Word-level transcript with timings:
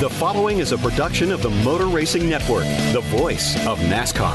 The 0.00 0.10
following 0.10 0.58
is 0.58 0.72
a 0.72 0.78
production 0.78 1.30
of 1.30 1.40
the 1.40 1.50
Motor 1.50 1.86
Racing 1.86 2.28
Network, 2.28 2.64
the 2.92 3.00
voice 3.16 3.54
of 3.64 3.78
NASCAR. 3.78 4.34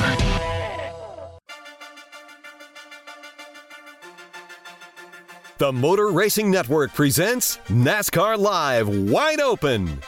The 5.57 5.73
Motor 5.73 6.11
Racing 6.11 6.49
Network 6.49 6.93
presents 6.93 7.57
NASCAR 7.67 8.39
Live 8.39 8.87
Wide 8.87 9.41
Open. 9.41 10.01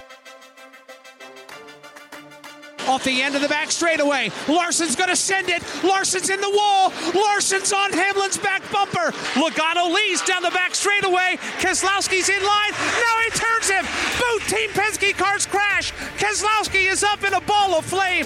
Off 2.92 3.06
the 3.06 3.22
end 3.22 3.36
of 3.36 3.42
the 3.42 3.48
back 3.48 3.72
straightaway. 3.72 4.30
Larson's 4.50 4.98
going 4.98 5.10
to 5.10 5.16
send 5.16 5.48
it. 5.48 5.64
Larson's 5.82 6.30
in 6.30 6.42
the 6.42 6.50
wall. 6.50 6.92
Larson's 7.16 7.72
on 7.72 7.94
Hamlin's 7.94 8.38
back 8.38 8.70
bumper. 8.70 9.14
Logano 9.40 9.94
leads 9.96 10.22
down 10.26 10.44
the 10.44 10.52
back 10.52 10.76
straightaway. 10.76 11.38
Keselowski's 11.60 12.28
in 12.28 12.44
line. 12.44 12.72
Now 12.72 13.16
he 13.24 13.30
turns 13.30 13.70
him. 13.70 13.86
Both 14.20 14.46
Team 14.50 14.70
Penske 14.72 15.18
cars 15.18 15.46
crash. 15.46 15.94
Keselowski 16.18 16.92
is 16.92 17.02
up 17.02 17.24
in 17.24 17.34
a 17.34 17.40
ball 17.40 17.76
of 17.76 17.86
flame. 17.86 18.26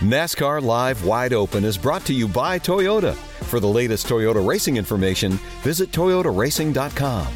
NASCAR 0.00 0.60
Live 0.60 1.04
Wide 1.04 1.32
Open 1.32 1.64
is 1.64 1.78
brought 1.78 2.04
to 2.06 2.12
you 2.12 2.26
by 2.26 2.58
Toyota. 2.58 3.14
For 3.44 3.60
the 3.60 3.68
latest 3.68 4.08
Toyota 4.08 4.44
racing 4.44 4.78
information, 4.78 5.34
visit 5.62 5.92
toyotaracing.com. 5.92 7.28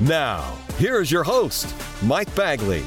Now, 0.00 0.59
here 0.80 0.98
is 1.02 1.12
your 1.12 1.22
host, 1.22 1.74
Mike 2.02 2.34
Bagley. 2.34 2.82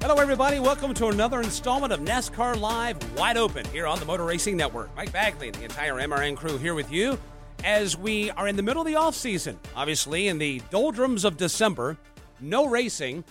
Hello, 0.00 0.16
everybody. 0.16 0.58
Welcome 0.58 0.92
to 0.94 1.06
another 1.06 1.40
installment 1.40 1.92
of 1.92 2.00
NASCAR 2.00 2.58
Live 2.58 2.98
Wide 3.16 3.36
Open 3.36 3.64
here 3.66 3.86
on 3.86 4.00
the 4.00 4.04
Motor 4.04 4.24
Racing 4.24 4.56
Network. 4.56 4.90
Mike 4.96 5.12
Bagley 5.12 5.46
and 5.46 5.54
the 5.54 5.62
entire 5.62 5.94
MRN 5.94 6.36
crew 6.36 6.58
here 6.58 6.74
with 6.74 6.90
you 6.90 7.16
as 7.62 7.96
we 7.96 8.32
are 8.32 8.48
in 8.48 8.56
the 8.56 8.62
middle 8.62 8.82
of 8.82 8.88
the 8.88 8.96
off 8.96 9.14
season. 9.14 9.56
Obviously, 9.76 10.26
in 10.26 10.38
the 10.38 10.62
doldrums 10.70 11.24
of 11.24 11.36
December, 11.36 11.96
no 12.40 12.66
racing. 12.66 13.22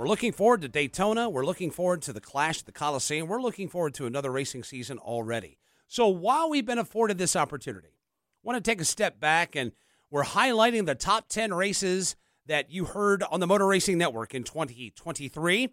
We're 0.00 0.08
looking 0.08 0.32
forward 0.32 0.62
to 0.62 0.68
Daytona. 0.68 1.28
We're 1.28 1.44
looking 1.44 1.70
forward 1.70 2.00
to 2.02 2.14
the 2.14 2.22
Clash 2.22 2.60
at 2.60 2.64
the 2.64 2.72
Coliseum. 2.72 3.28
We're 3.28 3.42
looking 3.42 3.68
forward 3.68 3.92
to 3.96 4.06
another 4.06 4.30
racing 4.32 4.64
season 4.64 4.96
already. 4.96 5.58
So 5.88 6.08
while 6.08 6.48
we've 6.48 6.64
been 6.64 6.78
afforded 6.78 7.18
this 7.18 7.36
opportunity, 7.36 7.88
I 7.88 8.40
want 8.42 8.56
to 8.56 8.70
take 8.70 8.80
a 8.80 8.86
step 8.86 9.20
back 9.20 9.54
and 9.54 9.72
we're 10.10 10.24
highlighting 10.24 10.86
the 10.86 10.94
top 10.94 11.28
10 11.28 11.52
races 11.52 12.16
that 12.46 12.70
you 12.70 12.86
heard 12.86 13.22
on 13.24 13.40
the 13.40 13.46
Motor 13.46 13.66
Racing 13.66 13.98
Network 13.98 14.34
in 14.34 14.42
2023. 14.42 15.68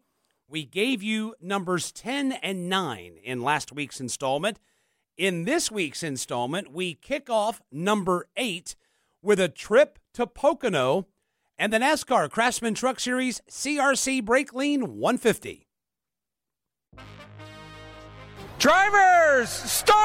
We 0.50 0.66
gave 0.66 1.02
you 1.02 1.34
numbers 1.40 1.94
10 1.94 2.34
and 2.34 2.68
9 2.68 3.20
in 3.24 3.42
last 3.42 3.72
week's 3.72 4.02
installment. 4.02 4.60
In 5.16 5.46
this 5.46 5.72
week's 5.72 6.04
installment, 6.04 6.74
we 6.74 6.96
kick 6.96 7.30
off 7.30 7.62
number 7.72 8.28
8 8.36 8.76
with 9.22 9.40
a 9.40 9.48
trip 9.48 10.00
to 10.16 10.28
Pocono 10.28 11.08
and 11.58 11.74
the 11.74 11.80
NASCAR 11.80 12.30
Craftsman 12.30 12.74
Truck 12.74 13.00
Series 13.00 13.42
CRC 13.50 14.22
Brakleen 14.24 14.84
150. 14.84 15.68
Drivers, 18.60 19.50
start 19.50 19.97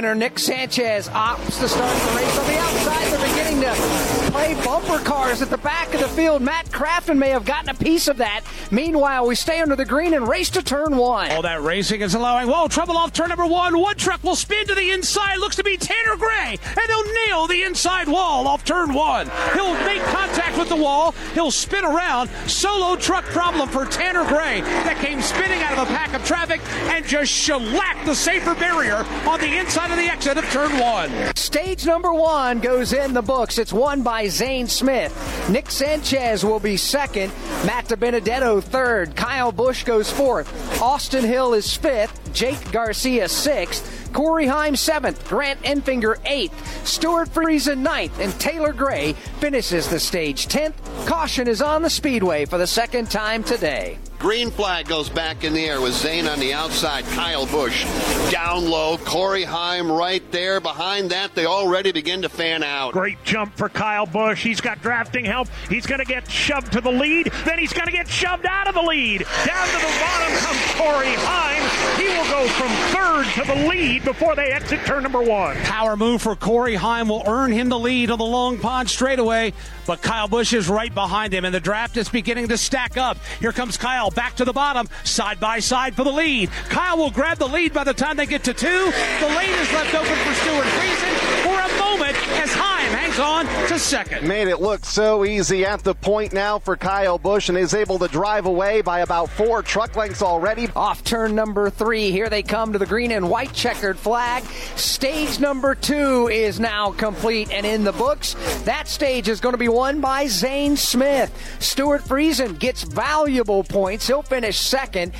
winner 0.00 0.14
Nick 0.14 0.38
Sanchez 0.38 1.10
opts 1.10 1.60
to 1.60 1.68
start 1.68 1.94
the 1.94 2.16
race 2.16 2.38
on 2.38 2.46
the 2.46 2.58
outside. 2.58 3.12
They're 3.12 3.28
beginning 3.28 3.60
to 3.60 4.30
play 4.30 4.54
bumper 4.64 4.98
cars 5.04 5.42
at 5.42 5.50
the 5.50 5.58
back 5.58 5.92
of 5.92 6.00
the 6.00 6.08
field. 6.08 6.40
Matt 6.40 6.70
Crafton 6.70 7.18
may 7.18 7.28
have 7.28 7.44
gotten 7.44 7.68
a 7.68 7.74
piece 7.74 8.08
of 8.08 8.16
that. 8.16 8.40
Meanwhile, 8.70 9.26
we 9.26 9.34
stay 9.34 9.60
under 9.60 9.76
the 9.76 9.84
green 9.84 10.14
and 10.14 10.26
race 10.26 10.48
to 10.50 10.62
turn 10.62 10.96
one. 10.96 11.30
All 11.32 11.42
that 11.42 11.60
racing 11.60 12.00
is 12.00 12.14
allowing. 12.14 12.48
Whoa, 12.48 12.66
trouble 12.68 12.96
off 12.96 13.12
turn 13.12 13.28
number 13.28 13.44
one. 13.44 13.78
One 13.78 13.94
truck 13.96 14.24
will 14.24 14.36
spin 14.36 14.66
to 14.68 14.74
the 14.74 14.90
inside. 14.90 15.36
Looks 15.36 15.56
to 15.56 15.64
be 15.64 15.76
Tanner 15.76 16.16
Gray. 16.16 16.58
And 16.64 16.86
he'll 16.86 17.26
nail 17.26 17.46
the 17.46 17.64
inside 17.64 18.08
wall 18.08 18.48
off 18.48 18.64
turn 18.64 18.94
one. 18.94 19.30
He'll 19.52 19.74
make 19.84 20.00
contact 20.04 20.56
with 20.56 20.70
the 20.70 20.76
wall. 20.76 21.12
He'll 21.34 21.50
spin 21.50 21.84
around. 21.84 22.30
Solo 22.46 22.96
truck 22.96 23.26
problem 23.26 23.68
for 23.68 23.84
Tanner 23.84 24.24
Gray 24.24 24.62
that 24.62 24.96
came 25.04 25.20
spinning 25.20 25.60
out 25.62 25.76
of 25.76 25.90
a 25.90 25.92
pack 25.92 26.14
of 26.14 26.24
traffic 26.24 26.62
and 26.88 27.04
just 27.04 27.30
shellacked 27.30 28.06
the 28.06 28.14
safer 28.14 28.54
barrier 28.54 29.04
on 29.28 29.38
the 29.40 29.58
inside 29.58 29.89
the 29.96 30.10
exit 30.10 30.36
of 30.36 30.44
turn 30.50 30.78
one. 30.78 31.10
Stage 31.36 31.86
number 31.86 32.12
one 32.12 32.60
goes 32.60 32.92
in 32.92 33.12
the 33.12 33.22
books. 33.22 33.58
It's 33.58 33.72
won 33.72 34.02
by 34.02 34.28
Zane 34.28 34.66
Smith. 34.66 35.12
Nick 35.50 35.70
Sanchez 35.70 36.44
will 36.44 36.60
be 36.60 36.76
second. 36.76 37.32
Matt 37.64 37.86
DiBenedetto 37.88 38.62
third. 38.62 39.16
Kyle 39.16 39.52
Busch 39.52 39.84
goes 39.84 40.10
fourth. 40.10 40.80
Austin 40.80 41.24
Hill 41.24 41.54
is 41.54 41.76
fifth. 41.76 42.32
Jake 42.32 42.70
Garcia 42.72 43.28
sixth. 43.28 44.12
Corey 44.12 44.46
Heim 44.46 44.76
seventh. 44.76 45.28
Grant 45.28 45.60
Enfinger 45.62 46.18
eighth. 46.24 46.86
Stewart 46.86 47.28
Friesen 47.28 47.78
ninth. 47.78 48.18
And 48.20 48.32
Taylor 48.40 48.72
Gray 48.72 49.12
finishes 49.40 49.88
the 49.88 50.00
stage 50.00 50.46
tenth. 50.46 50.76
Caution 51.10 51.48
is 51.48 51.60
on 51.60 51.82
the 51.82 51.90
speedway 51.90 52.44
for 52.44 52.56
the 52.56 52.68
second 52.68 53.10
time 53.10 53.42
today. 53.42 53.98
Green 54.20 54.48
flag 54.48 54.86
goes 54.86 55.08
back 55.08 55.42
in 55.42 55.52
the 55.54 55.64
air 55.64 55.80
with 55.80 55.92
Zane 55.94 56.28
on 56.28 56.38
the 56.38 56.52
outside. 56.52 57.04
Kyle 57.06 57.46
Busch 57.46 57.84
down 58.30 58.70
low. 58.70 58.96
Corey 58.98 59.42
Heim 59.42 59.90
right 59.90 60.22
there. 60.30 60.60
Behind 60.60 61.10
that, 61.10 61.34
they 61.34 61.46
already 61.46 61.90
begin 61.90 62.22
to 62.22 62.28
fan 62.28 62.62
out. 62.62 62.92
Great 62.92 63.16
jump 63.24 63.56
for 63.56 63.68
Kyle 63.68 64.06
Busch. 64.06 64.44
He's 64.44 64.60
got 64.60 64.82
drafting 64.82 65.24
help. 65.24 65.48
He's 65.68 65.84
going 65.84 65.98
to 65.98 66.04
get 66.04 66.30
shoved 66.30 66.70
to 66.74 66.80
the 66.80 66.92
lead. 66.92 67.32
Then 67.44 67.58
he's 67.58 67.72
going 67.72 67.86
to 67.86 67.92
get 67.92 68.06
shoved 68.06 68.46
out 68.46 68.68
of 68.68 68.74
the 68.74 68.82
lead. 68.82 69.26
Down 69.46 69.66
to 69.66 69.78
the 69.78 69.98
bottom 70.00 70.36
comes 70.36 70.74
Corey 70.74 71.14
Heim. 71.16 71.98
He 71.98 72.06
will 72.06 72.30
go 72.30 72.46
from 72.52 72.68
third 72.94 73.26
to 73.34 73.52
the 73.52 73.68
lead 73.68 74.04
before 74.04 74.36
they 74.36 74.52
exit 74.52 74.84
turn 74.84 75.02
number 75.02 75.22
one. 75.22 75.56
Power 75.62 75.96
move 75.96 76.20
for 76.22 76.36
Corey 76.36 76.74
Heim 76.74 77.08
will 77.08 77.22
earn 77.26 77.52
him 77.52 77.68
the 77.68 77.78
lead 77.78 78.10
on 78.10 78.18
the 78.18 78.24
long 78.24 78.58
pond 78.58 78.90
straightaway, 78.90 79.54
but 79.90 80.02
Kyle 80.02 80.28
Busch 80.28 80.52
is 80.52 80.68
right 80.68 80.94
behind 80.94 81.34
him, 81.34 81.44
and 81.44 81.52
the 81.52 81.58
draft 81.58 81.96
is 81.96 82.08
beginning 82.08 82.46
to 82.46 82.56
stack 82.56 82.96
up. 82.96 83.18
Here 83.40 83.50
comes 83.50 83.76
Kyle 83.76 84.08
back 84.08 84.36
to 84.36 84.44
the 84.44 84.52
bottom, 84.52 84.88
side 85.02 85.40
by 85.40 85.58
side 85.58 85.96
for 85.96 86.04
the 86.04 86.12
lead. 86.12 86.48
Kyle 86.68 86.96
will 86.96 87.10
grab 87.10 87.38
the 87.38 87.48
lead 87.48 87.72
by 87.72 87.82
the 87.82 87.92
time 87.92 88.16
they 88.16 88.26
get 88.26 88.44
to 88.44 88.54
two. 88.54 88.68
The 88.68 89.26
lane 89.26 89.50
is 89.50 89.72
left 89.72 89.92
open 89.92 90.14
for 90.14 90.34
Stewart 90.34 90.64
Friesen 90.64 91.20
for 91.42 91.58
a 91.58 91.78
moment 91.80 92.16
as 92.38 92.52
Heim 92.52 92.92
hangs 92.92 93.00
on 93.20 93.46
to 93.68 93.78
second. 93.78 94.26
Made 94.26 94.48
it 94.48 94.60
look 94.60 94.84
so 94.84 95.24
easy 95.24 95.64
at 95.64 95.84
the 95.84 95.94
point 95.94 96.32
now 96.32 96.58
for 96.58 96.76
Kyle 96.76 97.18
Busch 97.18 97.48
and 97.48 97.56
is 97.56 97.74
able 97.74 97.98
to 97.98 98.08
drive 98.08 98.46
away 98.46 98.80
by 98.80 99.00
about 99.00 99.30
four 99.30 99.62
truck 99.62 99.94
lengths 99.94 100.22
already. 100.22 100.68
Off 100.74 101.04
turn 101.04 101.34
number 101.34 101.70
three, 101.70 102.10
here 102.10 102.28
they 102.28 102.42
come 102.42 102.72
to 102.72 102.78
the 102.78 102.86
green 102.86 103.12
and 103.12 103.28
white 103.28 103.52
checkered 103.52 103.98
flag. 103.98 104.42
Stage 104.76 105.38
number 105.38 105.74
two 105.74 106.28
is 106.28 106.58
now 106.58 106.90
complete 106.92 107.50
and 107.52 107.66
in 107.66 107.84
the 107.84 107.92
books. 107.92 108.34
That 108.64 108.88
stage 108.88 109.28
is 109.28 109.40
going 109.40 109.54
to 109.54 109.58
be 109.58 109.68
won 109.68 110.00
by 110.00 110.26
Zane 110.26 110.76
Smith. 110.76 111.32
Stewart 111.60 112.02
Friesen 112.02 112.58
gets 112.58 112.82
valuable 112.82 113.62
points. 113.64 114.06
He'll 114.06 114.22
finish 114.22 114.58
second. 114.58 115.12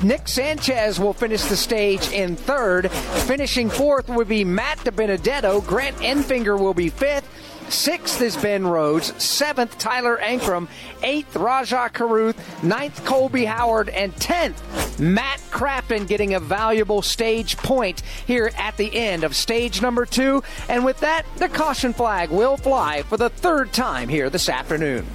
Nick 0.00 0.28
Sanchez 0.28 1.00
will 1.00 1.12
finish 1.12 1.42
the 1.42 1.56
stage 1.56 2.12
in 2.12 2.36
third. 2.36 2.88
Finishing 3.26 3.68
fourth 3.68 4.08
would 4.08 4.28
be 4.28 4.44
Matt 4.44 4.78
DiBenedetto. 4.78 5.66
Grant 5.66 5.96
Enfinger 5.96 6.56
will 6.56 6.72
be 6.72 6.88
fifth. 6.88 7.28
Sixth 7.68 8.20
is 8.20 8.36
Ben 8.36 8.66
Rhodes. 8.66 9.12
Seventh, 9.20 9.76
Tyler 9.78 10.18
Ankrum. 10.22 10.68
Eighth, 11.02 11.34
Rajah 11.34 11.90
Caruth. 11.92 12.62
Ninth, 12.62 13.04
Colby 13.04 13.44
Howard. 13.44 13.88
And 13.88 14.14
tenth, 14.16 15.00
Matt 15.00 15.40
Crafton 15.50 16.06
getting 16.06 16.34
a 16.34 16.40
valuable 16.40 17.02
stage 17.02 17.56
point 17.56 18.02
here 18.26 18.52
at 18.56 18.76
the 18.76 18.94
end 18.94 19.24
of 19.24 19.34
stage 19.34 19.82
number 19.82 20.06
two. 20.06 20.42
And 20.68 20.84
with 20.84 21.00
that, 21.00 21.24
the 21.38 21.48
caution 21.48 21.92
flag 21.92 22.30
will 22.30 22.56
fly 22.56 23.02
for 23.02 23.16
the 23.16 23.30
third 23.30 23.72
time 23.72 24.08
here 24.08 24.30
this 24.30 24.48
afternoon. 24.48 25.06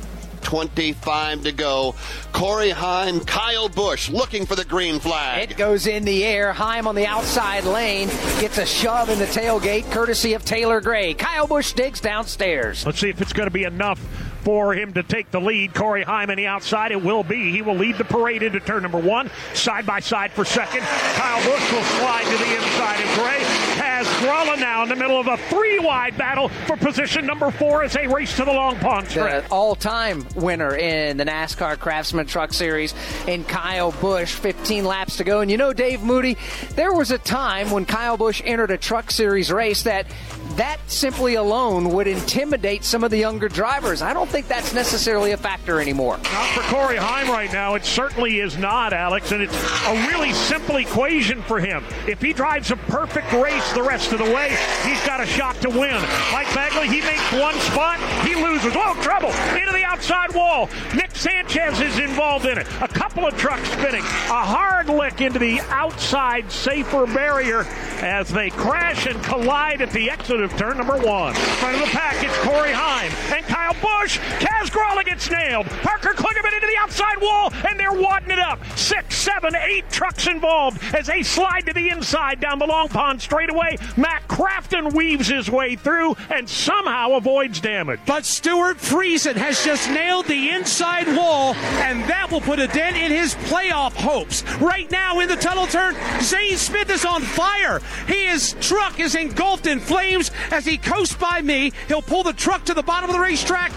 25 0.48 1.44
to 1.44 1.52
go. 1.52 1.94
Corey 2.32 2.70
Heim, 2.70 3.20
Kyle 3.20 3.68
Busch 3.68 4.10
looking 4.10 4.46
for 4.46 4.56
the 4.56 4.64
green 4.64 4.98
flag. 4.98 5.52
It 5.52 5.58
goes 5.58 5.88
in 5.88 6.06
the 6.06 6.24
air. 6.24 6.54
Heim 6.54 6.88
on 6.88 6.96
the 6.96 7.06
outside 7.06 7.66
lane 7.66 8.08
gets 8.40 8.58
a 8.58 8.66
shove 8.66 9.10
in 9.10 9.20
the 9.20 9.26
tailgate 9.26 9.92
courtesy 9.92 10.36
of 10.36 10.46
Taylor 10.46 10.80
Gray. 10.80 11.14
Kyle 11.14 11.48
Busch 11.48 11.74
digs 11.74 12.00
downstairs. 12.00 12.86
Let's 12.86 12.98
see 12.98 13.10
if 13.10 13.22
it's 13.22 13.34
going 13.34 13.48
to 13.48 13.54
be 13.54 13.66
enough 13.66 14.00
for 14.48 14.74
him 14.74 14.94
to 14.94 15.04
take 15.04 15.30
the 15.30 15.42
lead. 15.42 15.74
Corey 15.74 16.04
Heim 16.04 16.30
on 16.30 16.38
the 16.38 16.48
outside. 16.48 16.94
It 16.94 17.04
will 17.04 17.22
be. 17.22 17.52
He 17.52 17.62
will 17.62 17.76
lead 17.76 17.98
the 17.98 18.06
parade 18.06 18.44
into 18.44 18.62
turn 18.62 18.82
number 18.82 18.98
one. 18.98 19.30
Side 19.54 19.86
by 19.86 20.00
side 20.00 20.32
for 20.32 20.46
second. 20.46 20.84
Kyle 20.84 21.44
Busch 21.44 21.74
will 21.74 21.84
slide 21.84 22.24
to 22.24 22.38
the 22.38 22.56
inside 22.56 23.02
of 23.02 23.16
Gray. 23.18 23.44
Kaz 23.76 24.06
Grala 24.22 24.58
now 24.58 24.84
in 24.84 24.90
the 24.90 24.96
middle 24.96 25.20
of 25.20 25.28
a 25.28 25.36
three 25.50 25.80
wide 25.80 26.18
battle 26.18 26.48
for 26.66 26.78
position 26.78 27.26
number 27.26 27.52
four 27.52 27.84
as 27.84 27.92
they 27.92 28.08
race 28.08 28.38
to 28.38 28.46
the 28.46 28.54
long 28.54 28.78
pond 28.78 29.10
straight. 29.10 29.44
All 29.52 29.76
time 29.76 30.26
winner 30.34 30.78
in 30.78 31.18
the 31.18 31.26
NASCAR 31.26 31.78
Craftsman 31.78 32.26
Truck 32.26 32.54
Series 32.54 32.96
in 33.28 33.44
Kyle 33.44 33.92
Busch. 33.92 34.34
15 34.34 34.86
laps 34.86 35.18
to 35.18 35.26
go. 35.26 35.42
And 35.42 35.52
you 35.52 35.58
know, 35.58 35.74
Dave 35.74 36.04
Moody, 36.04 36.38
there 36.76 36.94
was 36.94 37.12
a 37.12 37.18
time 37.18 37.70
when 37.70 37.84
Kyle 37.84 38.16
Busch 38.16 38.42
entered 38.46 38.72
a 38.72 38.78
Truck 38.78 39.12
Series 39.12 39.52
race 39.52 39.84
that 39.84 40.08
that 40.56 40.80
simply 40.88 41.36
alone 41.36 41.90
would 41.90 42.08
intimidate 42.08 42.84
some 42.84 43.04
of 43.04 43.12
the 43.12 43.18
younger 43.18 43.50
drivers. 43.50 44.02
I 44.02 44.14
don't 44.14 44.30
think 44.30 44.37
that's 44.46 44.74
necessarily 44.74 45.32
a 45.32 45.38
factor 45.38 45.82
anymore. 45.82 46.18
Not 46.18 46.50
for 46.50 46.62
Corey 46.76 46.98
Heim 46.98 47.30
right 47.30 47.52
now. 47.52 47.76
It 47.76 47.86
certainly 47.86 48.40
is 48.40 48.58
not, 48.58 48.94
Alex, 48.94 49.32
and 49.32 49.42
it's 49.42 49.56
a 49.88 50.08
really 50.08 50.34
simple 50.34 50.78
equation 50.78 51.42
for 51.42 51.60
him. 51.60 51.84
If 52.08 52.22
he 52.22 52.34
drives 52.34 52.72
a 52.72 52.76
perfect 52.76 53.32
race 53.34 53.72
the 53.74 53.84
rest 53.84 54.12
of 54.12 54.20
the 54.20 54.26
way, 54.26 54.56
he's 54.86 55.04
got 55.06 55.22
a 55.22 55.26
shot 55.26 55.56
to 55.62 55.70
win. 55.70 56.02
Mike 56.32 56.54
Bagley, 56.54 56.88
he 56.88 57.02
makes 57.02 57.32
one 57.32 57.56
spot, 57.62 58.00
he 58.26 58.36
loses. 58.36 58.74
Oh, 58.76 59.00
trouble! 59.02 59.32
Into 59.58 59.72
the 59.72 59.84
outside 59.84 60.36
wall. 60.36 60.70
Nick 60.96 61.16
Sanchez 61.16 61.80
is 61.80 61.98
involved 61.98 62.46
in 62.46 62.58
it. 62.58 62.68
A 62.82 62.88
couple 62.88 63.26
of 63.26 63.38
trucks 63.38 63.68
spinning. 63.72 64.04
A 64.04 64.44
hard 64.46 64.90
lick 64.90 65.22
into 65.22 65.40
the 65.40 65.60
outside 65.70 66.52
safer 66.52 67.08
barrier 67.08 67.66
as 68.02 68.30
they 68.30 68.50
crash 68.50 69.08
and 69.08 69.22
collide 69.24 69.82
at 69.82 69.92
the 69.92 70.10
exit 70.10 70.40
of 70.40 70.56
turn 70.58 70.78
number 70.78 70.98
one. 70.98 71.34
Front 71.34 71.76
of 71.76 71.82
the 71.82 71.88
pack, 71.88 72.24
it's 72.24 72.38
Corey 72.40 72.72
Heim 72.72 73.12
and 73.34 73.46
Kyle 73.46 73.74
Busch. 73.82 74.20
Kaz 74.40 74.70
Grala 74.70 75.04
gets 75.06 75.30
nailed. 75.30 75.66
Parker 75.82 76.14
Kligerman 76.14 76.54
into 76.54 76.68
the 76.68 76.78
outside 76.80 77.20
wall, 77.22 77.52
and 77.68 77.80
they're 77.80 77.94
wadding 77.94 78.32
it 78.32 78.40
up. 78.40 78.60
Six, 78.78 79.18
seven, 79.18 79.56
eight 79.56 79.90
trucks 79.90 80.28
involved 80.28 80.82
as 80.94 81.08
they 81.08 81.24
slide 81.24 81.66
to 81.66 81.74
the 81.74 81.90
inside 81.90 82.40
down 82.40 82.60
the 82.60 82.66
long 82.66 82.88
pond 82.88 83.22
straightaway. 83.22 83.78
Matt 83.96 84.28
Crafton 84.28 84.94
weaves 84.94 85.28
his 85.28 85.50
way 85.50 85.76
through 85.76 86.16
and 86.30 86.50
somehow 86.50 87.14
avoids 87.14 87.60
damage. 87.60 88.00
But 88.06 88.26
Stewart 88.26 88.78
Friesen 88.78 89.36
has 89.36 89.64
just 89.64 89.90
nailed 89.90 90.28
the 90.28 90.50
inside 90.50 91.08
wall, 91.16 91.56
and 91.56 92.04
that 92.10 92.32
will 92.32 92.42
put 92.42 92.60
a 92.60 92.68
dent 92.68 92.98
in 92.98 93.12
his 93.12 93.36
playoff 93.36 93.94
hopes. 93.94 94.44
Right 94.60 94.90
now 94.92 95.20
in 95.20 95.28
the 95.28 95.36
tunnel 95.36 95.68
turn, 95.68 95.96
Zane 96.22 96.58
Smith 96.58 96.90
is 96.90 97.06
on 97.06 97.22
fire. 97.22 97.80
His 98.08 98.56
truck 98.60 99.00
is 99.00 99.16
engulfed 99.16 99.68
in 99.68 99.80
flames 99.80 100.32
as 100.52 100.66
he 100.66 100.78
coasts 100.78 101.16
by 101.16 101.42
me. 101.42 101.72
He'll 101.88 102.02
pull 102.02 102.24
the 102.24 102.34
truck 102.34 102.66
to 102.66 102.74
the 102.74 102.84
bottom 102.84 103.10
of 103.10 103.16
the 103.16 103.22
racetrack. 103.22 103.72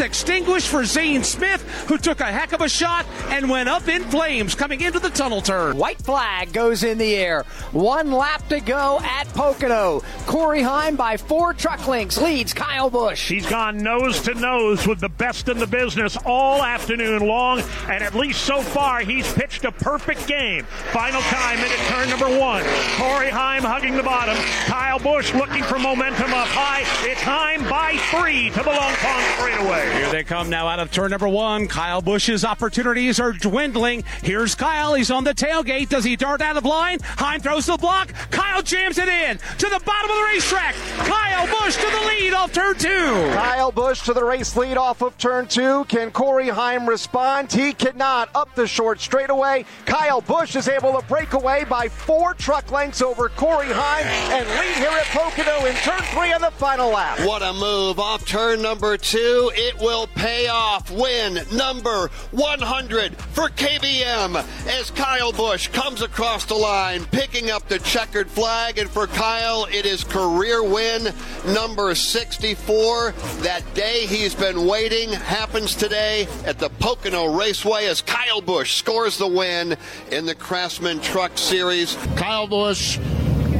Extinguished 0.00 0.68
for 0.68 0.84
Zane 0.84 1.22
Smith, 1.22 1.62
who 1.88 1.98
took 1.98 2.20
a 2.20 2.24
heck 2.24 2.52
of 2.52 2.60
a 2.60 2.68
shot 2.68 3.06
and 3.28 3.48
went 3.48 3.68
up 3.68 3.88
in 3.88 4.02
flames 4.04 4.54
coming 4.54 4.80
into 4.80 4.98
the 4.98 5.10
tunnel 5.10 5.40
turn. 5.40 5.76
White 5.76 5.98
flag 5.98 6.52
goes 6.52 6.82
in 6.82 6.98
the 6.98 7.14
air. 7.14 7.44
One 7.72 8.12
lap 8.12 8.46
to 8.48 8.60
go 8.60 9.00
at 9.02 9.28
Pocono. 9.34 10.02
Corey 10.26 10.62
Heim 10.62 10.96
by 10.96 11.16
four 11.16 11.54
truck 11.54 11.86
links 11.88 12.18
leads 12.18 12.54
Kyle 12.54 12.90
Busch. 12.90 13.28
He's 13.28 13.46
gone 13.46 13.78
nose 13.78 14.20
to 14.22 14.34
nose 14.34 14.86
with 14.86 15.00
the 15.00 15.08
best 15.08 15.48
in 15.48 15.58
the 15.58 15.66
business 15.66 16.16
all 16.24 16.62
afternoon 16.62 17.26
long, 17.26 17.60
and 17.88 18.02
at 18.02 18.14
least 18.14 18.42
so 18.42 18.62
far, 18.62 19.00
he's 19.00 19.30
pitched 19.32 19.64
a 19.64 19.72
perfect 19.72 20.26
game. 20.26 20.64
Final 20.92 21.20
time 21.22 21.58
into 21.58 21.76
turn 21.88 22.08
number 22.10 22.38
one. 22.38 22.64
Corey 22.96 23.30
Heim 23.30 23.62
hugging 23.62 23.96
the 23.96 24.02
bottom. 24.02 24.36
Kyle 24.66 24.98
Busch 24.98 25.34
looking 25.34 25.62
for 25.64 25.78
momentum 25.78 26.32
up 26.32 26.48
high. 26.48 26.82
It's 27.08 27.22
Heim 27.22 27.62
by 27.68 27.96
three 28.10 28.50
to 28.50 28.62
the 28.62 28.70
long 28.70 28.94
pond 28.94 29.24
straightaway. 29.46 29.92
Here 29.94 30.10
they 30.10 30.24
come 30.24 30.50
now 30.50 30.66
out 30.66 30.80
of 30.80 30.90
turn 30.90 31.10
number 31.10 31.28
one. 31.28 31.68
Kyle 31.68 32.02
Busch's 32.02 32.44
opportunities 32.44 33.20
are 33.20 33.32
dwindling. 33.32 34.04
Here's 34.22 34.54
Kyle. 34.54 34.94
He's 34.94 35.10
on 35.10 35.24
the 35.24 35.34
tailgate. 35.34 35.88
Does 35.88 36.04
he 36.04 36.16
dart 36.16 36.40
out 36.40 36.56
of 36.56 36.64
line? 36.64 36.98
Heim 37.02 37.40
throws 37.40 37.66
the 37.66 37.76
block. 37.76 38.12
Kyle 38.30 38.62
jams 38.62 38.98
it 38.98 39.08
in 39.08 39.38
to 39.38 39.66
the 39.68 39.80
bottom 39.84 40.10
of 40.10 40.16
the 40.16 40.22
racetrack. 40.24 40.74
Kyle 40.98 41.46
Busch 41.46 41.76
to 41.76 41.90
the 41.90 42.06
lead 42.06 42.32
off 42.32 42.52
turn 42.52 42.76
two. 42.76 43.30
Kyle 43.34 43.70
Busch 43.70 44.02
to 44.02 44.14
the 44.14 44.24
race 44.24 44.56
lead 44.56 44.76
off 44.76 45.02
of 45.02 45.16
turn 45.18 45.46
two. 45.46 45.84
Can 45.84 46.10
Corey 46.10 46.48
Heim 46.48 46.88
respond? 46.88 47.52
He 47.52 47.72
cannot. 47.72 48.30
Up 48.34 48.54
the 48.54 48.66
short 48.66 49.00
straightaway. 49.00 49.64
Kyle 49.84 50.20
Busch 50.20 50.56
is 50.56 50.68
able 50.68 50.98
to 50.98 51.06
break 51.06 51.32
away 51.32 51.64
by 51.64 51.88
four 51.88 52.34
truck 52.34 52.70
lengths 52.70 53.02
over 53.02 53.28
Corey 53.28 53.68
Heim 53.70 54.06
and 54.06 54.48
lead 54.48 54.76
here 54.76 54.88
at 54.88 55.06
Pocono 55.06 55.66
in 55.66 55.74
turn 55.76 56.02
three 56.14 56.32
on 56.32 56.40
the 56.40 56.50
final 56.52 56.90
lap. 56.90 57.20
What 57.20 57.42
a 57.42 57.52
move 57.52 58.00
off 58.00 58.26
turn 58.26 58.62
number 58.62 58.96
two. 58.96 59.35
It 59.36 59.78
will 59.78 60.06
pay 60.08 60.48
off. 60.48 60.90
Win 60.90 61.40
number 61.52 62.08
100 62.30 63.16
for 63.16 63.48
KBM 63.50 64.36
as 64.66 64.90
Kyle 64.90 65.32
Busch 65.32 65.68
comes 65.68 66.00
across 66.00 66.46
the 66.46 66.54
line, 66.54 67.04
picking 67.06 67.50
up 67.50 67.68
the 67.68 67.78
checkered 67.80 68.30
flag. 68.30 68.78
And 68.78 68.88
for 68.88 69.06
Kyle, 69.06 69.66
it 69.66 69.84
is 69.84 70.04
career 70.04 70.62
win 70.62 71.12
number 71.46 71.94
64. 71.94 73.12
That 73.40 73.62
day 73.74 74.06
he's 74.06 74.34
been 74.34 74.66
waiting 74.66 75.12
happens 75.12 75.74
today 75.74 76.26
at 76.46 76.58
the 76.58 76.70
Pocono 76.70 77.36
Raceway 77.36 77.86
as 77.86 78.00
Kyle 78.00 78.40
Busch 78.40 78.74
scores 78.74 79.18
the 79.18 79.26
win 79.26 79.76
in 80.10 80.24
the 80.24 80.34
Craftsman 80.34 81.00
Truck 81.00 81.36
Series. 81.36 81.94
Kyle 82.16 82.46
Busch, 82.46 82.98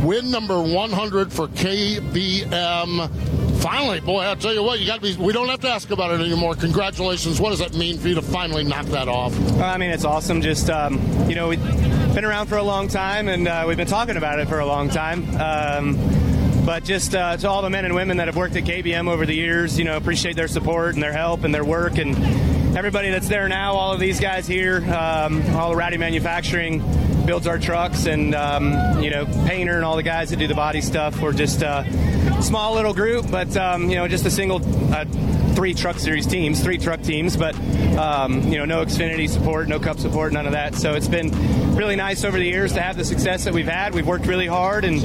win 0.02 0.30
number 0.30 0.60
100 0.60 1.32
for 1.32 1.48
KBM. 1.48 3.45
Finally, 3.66 3.98
boy, 3.98 4.22
I'll 4.22 4.36
tell 4.36 4.54
you 4.54 4.62
what, 4.62 4.78
you 4.78 4.86
got 4.86 5.02
to 5.02 5.02
be. 5.02 5.16
We 5.16 5.32
don't 5.32 5.48
have 5.48 5.58
to 5.62 5.68
ask 5.68 5.90
about 5.90 6.12
it 6.12 6.24
anymore. 6.24 6.54
Congratulations. 6.54 7.40
What 7.40 7.50
does 7.50 7.58
that 7.58 7.74
mean 7.74 7.98
for 7.98 8.06
you 8.06 8.14
to 8.14 8.22
finally 8.22 8.62
knock 8.62 8.86
that 8.86 9.08
off? 9.08 9.36
I 9.60 9.76
mean, 9.76 9.90
it's 9.90 10.04
awesome. 10.04 10.40
Just 10.40 10.70
um, 10.70 11.00
you 11.28 11.34
know, 11.34 11.48
we've 11.48 11.60
been 12.14 12.24
around 12.24 12.46
for 12.46 12.58
a 12.58 12.62
long 12.62 12.86
time, 12.86 13.26
and 13.26 13.48
uh, 13.48 13.64
we've 13.66 13.76
been 13.76 13.88
talking 13.88 14.16
about 14.16 14.38
it 14.38 14.46
for 14.46 14.60
a 14.60 14.66
long 14.66 14.88
time. 14.88 15.28
Um, 15.34 16.64
but 16.64 16.84
just 16.84 17.16
uh, 17.16 17.38
to 17.38 17.48
all 17.48 17.60
the 17.60 17.68
men 17.68 17.84
and 17.84 17.96
women 17.96 18.18
that 18.18 18.28
have 18.28 18.36
worked 18.36 18.54
at 18.54 18.62
KBM 18.62 19.08
over 19.08 19.26
the 19.26 19.34
years, 19.34 19.76
you 19.76 19.84
know, 19.84 19.96
appreciate 19.96 20.36
their 20.36 20.46
support 20.46 20.94
and 20.94 21.02
their 21.02 21.12
help 21.12 21.42
and 21.42 21.52
their 21.52 21.64
work 21.64 21.98
and 21.98 22.16
everybody 22.76 23.10
that's 23.10 23.26
there 23.26 23.48
now, 23.48 23.74
all 23.74 23.92
of 23.92 23.98
these 23.98 24.20
guys 24.20 24.46
here, 24.46 24.76
um, 24.94 25.42
all 25.56 25.70
the 25.70 25.76
Rowdy 25.76 25.98
Manufacturing 25.98 26.84
builds 27.26 27.48
our 27.48 27.58
trucks, 27.58 28.06
and 28.06 28.32
um, 28.32 29.02
you 29.02 29.10
know, 29.10 29.26
Painter 29.48 29.74
and 29.74 29.84
all 29.84 29.96
the 29.96 30.04
guys 30.04 30.30
that 30.30 30.36
do 30.36 30.46
the 30.46 30.54
body 30.54 30.80
stuff. 30.80 31.20
We're 31.20 31.32
just 31.32 31.62
a 31.62 31.84
small 32.42 32.74
little 32.74 32.94
group, 32.94 33.30
but 33.30 33.56
um, 33.56 33.88
you 33.88 33.96
know, 33.96 34.08
just 34.08 34.26
a 34.26 34.30
single. 34.30 34.60
Uh, 34.94 35.04
three 35.56 35.72
truck 35.72 35.98
series 35.98 36.26
teams, 36.26 36.62
three 36.62 36.76
truck 36.76 37.00
teams, 37.00 37.34
but 37.34 37.58
um, 37.96 38.42
you 38.42 38.58
know, 38.58 38.66
no 38.66 38.84
Xfinity 38.84 39.26
support, 39.26 39.68
no 39.68 39.80
Cup 39.80 39.98
support, 39.98 40.34
none 40.34 40.44
of 40.44 40.52
that. 40.52 40.74
So 40.74 40.92
it's 40.92 41.08
been 41.08 41.30
really 41.74 41.96
nice 41.96 42.24
over 42.24 42.38
the 42.38 42.44
years 42.44 42.74
to 42.74 42.82
have 42.82 42.98
the 42.98 43.06
success 43.06 43.44
that 43.44 43.54
we've 43.54 43.66
had. 43.66 43.94
We've 43.94 44.06
worked 44.06 44.26
really 44.26 44.46
hard, 44.46 44.84
and 44.84 45.00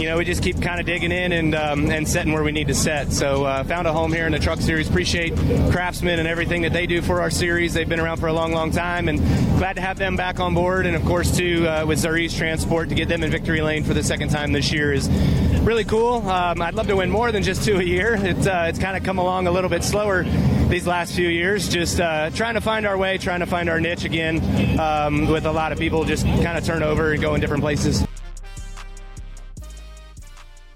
you 0.00 0.08
know, 0.08 0.16
we 0.16 0.24
just 0.24 0.42
keep 0.42 0.62
kind 0.62 0.80
of 0.80 0.86
digging 0.86 1.12
in 1.12 1.32
and 1.32 1.54
um, 1.54 1.90
and 1.90 2.08
setting 2.08 2.32
where 2.32 2.42
we 2.42 2.50
need 2.50 2.68
to 2.68 2.74
set. 2.74 3.12
So 3.12 3.44
uh, 3.44 3.62
found 3.64 3.86
a 3.86 3.92
home 3.92 4.10
here 4.10 4.24
in 4.24 4.32
the 4.32 4.38
truck 4.38 4.62
series. 4.62 4.88
Appreciate 4.88 5.36
Craftsman 5.70 6.18
and 6.18 6.26
everything 6.26 6.62
that 6.62 6.72
they 6.72 6.86
do 6.86 7.02
for 7.02 7.20
our 7.20 7.30
series. 7.30 7.74
They've 7.74 7.88
been 7.88 8.00
around 8.00 8.16
for 8.16 8.28
a 8.28 8.32
long, 8.32 8.52
long 8.52 8.70
time, 8.70 9.08
and 9.08 9.18
glad 9.58 9.74
to 9.76 9.82
have 9.82 9.98
them 9.98 10.16
back 10.16 10.40
on 10.40 10.54
board. 10.54 10.86
And 10.86 10.96
of 10.96 11.04
course, 11.04 11.36
too, 11.36 11.68
uh, 11.68 11.84
with 11.86 11.98
Zariz 11.98 12.34
Transport 12.34 12.88
to 12.88 12.94
get 12.94 13.08
them 13.08 13.22
in 13.22 13.30
victory 13.30 13.60
lane 13.60 13.84
for 13.84 13.92
the 13.92 14.02
second 14.02 14.30
time 14.30 14.52
this 14.52 14.72
year 14.72 14.94
is 14.94 15.08
really 15.62 15.84
cool. 15.84 16.28
Um, 16.28 16.62
I'd 16.62 16.74
love 16.74 16.86
to 16.88 16.96
win 16.96 17.10
more 17.10 17.32
than 17.32 17.42
just 17.42 17.64
two 17.64 17.78
a 17.78 17.82
year. 17.82 18.14
It's 18.14 18.46
uh, 18.46 18.66
it's 18.68 18.78
kind 18.78 18.96
of 18.96 19.02
come 19.02 19.18
along 19.18 19.46
a 19.46 19.50
little 19.50 19.70
bit 19.70 19.84
slower 19.84 20.24
these 20.68 20.86
last 20.86 21.14
few 21.14 21.28
years. 21.28 21.68
Just 21.68 22.00
uh, 22.00 22.30
trying 22.30 22.54
to 22.54 22.60
find 22.60 22.86
our 22.86 22.96
way, 22.96 23.18
trying 23.18 23.40
to 23.40 23.46
find 23.46 23.68
our 23.68 23.80
niche 23.80 24.04
again, 24.04 24.80
um, 24.80 25.28
with 25.28 25.44
a 25.44 25.52
lot 25.52 25.72
of 25.72 25.78
people 25.78 26.04
just 26.04 26.24
kind 26.24 26.56
of 26.56 26.64
turn 26.64 26.82
over 26.82 27.12
and 27.12 27.20
go 27.20 27.34
in 27.34 27.40
different 27.40 27.62
places. 27.62 28.06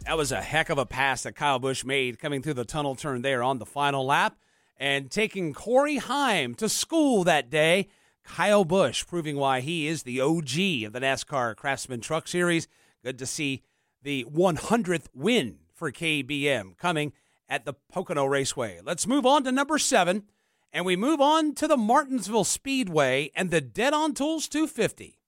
That 0.04 0.18
was 0.18 0.32
a 0.32 0.42
heck 0.42 0.68
of 0.68 0.76
a 0.76 0.84
pass 0.84 1.22
that 1.22 1.34
Kyle 1.34 1.58
Busch 1.58 1.82
made 1.82 2.18
coming 2.18 2.42
through 2.42 2.54
the 2.54 2.64
tunnel 2.64 2.94
turn 2.94 3.22
there 3.22 3.42
on 3.42 3.58
the 3.58 3.66
final 3.66 4.04
lap 4.04 4.36
and 4.76 5.10
taking 5.10 5.54
Corey 5.54 5.96
Heim 5.96 6.54
to 6.56 6.68
school 6.68 7.24
that 7.24 7.48
day. 7.48 7.88
Kyle 8.22 8.64
Busch 8.64 9.06
proving 9.06 9.36
why 9.36 9.60
he 9.60 9.86
is 9.86 10.02
the 10.02 10.20
OG 10.20 10.84
of 10.86 10.92
the 10.92 11.00
NASCAR 11.00 11.56
Craftsman 11.56 12.00
Truck 12.00 12.26
Series. 12.26 12.68
Good 13.02 13.18
to 13.18 13.26
see 13.26 13.62
the 14.04 14.24
100th 14.24 15.06
win 15.14 15.56
for 15.72 15.90
KBM 15.90 16.76
coming 16.78 17.12
at 17.48 17.64
the 17.64 17.74
Pocono 17.90 18.26
Raceway. 18.26 18.80
Let's 18.84 19.06
move 19.06 19.26
on 19.26 19.44
to 19.44 19.52
number 19.52 19.78
seven, 19.78 20.24
and 20.72 20.84
we 20.84 20.94
move 20.94 21.20
on 21.20 21.54
to 21.54 21.66
the 21.66 21.76
Martinsville 21.76 22.44
Speedway 22.44 23.30
and 23.34 23.50
the 23.50 23.60
Dead 23.60 23.92
on 23.92 24.14
Tools 24.14 24.46
250. 24.46 25.18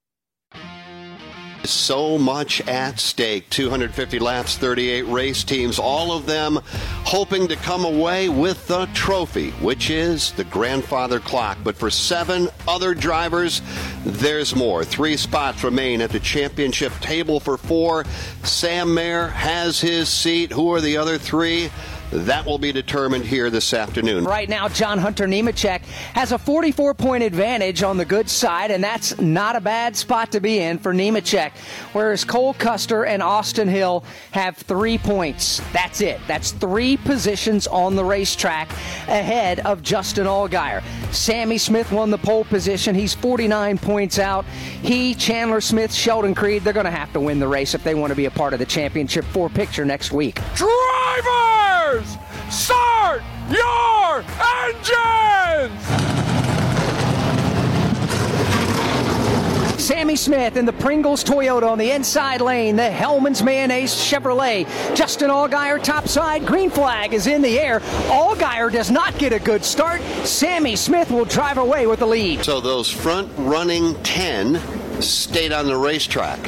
So 1.64 2.18
much 2.18 2.60
at 2.68 3.00
stake. 3.00 3.48
250 3.50 4.18
laps, 4.18 4.56
38 4.56 5.02
race 5.02 5.44
teams, 5.44 5.78
all 5.78 6.12
of 6.12 6.26
them 6.26 6.60
hoping 7.04 7.48
to 7.48 7.56
come 7.56 7.84
away 7.84 8.28
with 8.28 8.66
the 8.68 8.86
trophy, 8.94 9.50
which 9.52 9.90
is 9.90 10.32
the 10.32 10.44
grandfather 10.44 11.20
clock. 11.20 11.58
But 11.64 11.76
for 11.76 11.90
seven 11.90 12.48
other 12.68 12.94
drivers, 12.94 13.62
there's 14.04 14.54
more. 14.54 14.84
Three 14.84 15.16
spots 15.16 15.64
remain 15.64 16.00
at 16.00 16.10
the 16.10 16.20
championship 16.20 16.92
table 17.00 17.40
for 17.40 17.56
four. 17.56 18.04
Sam 18.42 18.94
Mayer 18.94 19.28
has 19.28 19.80
his 19.80 20.08
seat. 20.08 20.52
Who 20.52 20.72
are 20.72 20.80
the 20.80 20.96
other 20.96 21.18
three? 21.18 21.70
That 22.12 22.46
will 22.46 22.58
be 22.58 22.72
determined 22.72 23.24
here 23.24 23.50
this 23.50 23.74
afternoon. 23.74 24.24
Right 24.24 24.48
now, 24.48 24.68
John 24.68 24.98
Hunter 24.98 25.26
Nemechek 25.26 25.82
has 26.14 26.32
a 26.32 26.38
44 26.38 26.94
point 26.94 27.22
advantage 27.22 27.82
on 27.82 27.96
the 27.96 28.04
good 28.04 28.28
side, 28.28 28.70
and 28.70 28.82
that's 28.82 29.20
not 29.20 29.56
a 29.56 29.60
bad 29.60 29.96
spot 29.96 30.32
to 30.32 30.40
be 30.40 30.58
in 30.58 30.78
for 30.78 30.94
Nemechek. 30.94 31.52
Whereas 31.92 32.24
Cole 32.24 32.54
Custer 32.54 33.04
and 33.04 33.22
Austin 33.22 33.68
Hill 33.68 34.04
have 34.32 34.56
three 34.56 34.98
points. 34.98 35.60
That's 35.72 36.00
it. 36.00 36.20
That's 36.26 36.52
three 36.52 36.96
positions 36.96 37.66
on 37.66 37.96
the 37.96 38.04
racetrack 38.04 38.70
ahead 39.08 39.60
of 39.60 39.82
Justin 39.82 40.26
Allgaier. 40.26 40.82
Sammy 41.12 41.58
Smith 41.58 41.90
won 41.92 42.10
the 42.10 42.18
pole 42.18 42.44
position. 42.44 42.94
He's 42.94 43.14
49 43.14 43.78
points 43.78 44.18
out. 44.18 44.44
He, 44.82 45.14
Chandler 45.14 45.60
Smith, 45.60 45.92
Sheldon 45.92 46.34
Creed, 46.34 46.62
they're 46.62 46.72
going 46.72 46.84
to 46.84 46.90
have 46.90 47.12
to 47.12 47.20
win 47.20 47.38
the 47.38 47.48
race 47.48 47.74
if 47.74 47.82
they 47.82 47.94
want 47.94 48.10
to 48.10 48.16
be 48.16 48.26
a 48.26 48.30
part 48.30 48.52
of 48.52 48.58
the 48.58 48.66
championship 48.66 49.24
four 49.26 49.48
picture 49.48 49.84
next 49.84 50.12
week. 50.12 50.40
Drivers, 50.54 51.95
Sammy 59.96 60.16
Smith 60.16 60.58
in 60.58 60.66
the 60.66 60.74
Pringles 60.74 61.24
Toyota 61.24 61.62
on 61.62 61.78
the 61.78 61.90
inside 61.90 62.42
lane. 62.42 62.76
The 62.76 62.82
Hellman's 62.82 63.42
Mayonnaise 63.42 63.94
Chevrolet. 63.94 64.66
Justin 64.94 65.30
Allgaier 65.30 65.82
topside. 65.82 66.44
Green 66.44 66.68
flag 66.68 67.14
is 67.14 67.26
in 67.26 67.40
the 67.40 67.58
air. 67.58 67.80
Allgaier 68.10 68.70
does 68.70 68.90
not 68.90 69.16
get 69.16 69.32
a 69.32 69.38
good 69.38 69.64
start. 69.64 70.02
Sammy 70.26 70.76
Smith 70.76 71.10
will 71.10 71.24
drive 71.24 71.56
away 71.56 71.86
with 71.86 72.00
the 72.00 72.06
lead. 72.06 72.44
So 72.44 72.60
those 72.60 72.90
front 72.90 73.32
running 73.38 73.94
10 74.02 74.60
stayed 75.00 75.52
on 75.52 75.64
the 75.64 75.78
racetrack. 75.78 76.40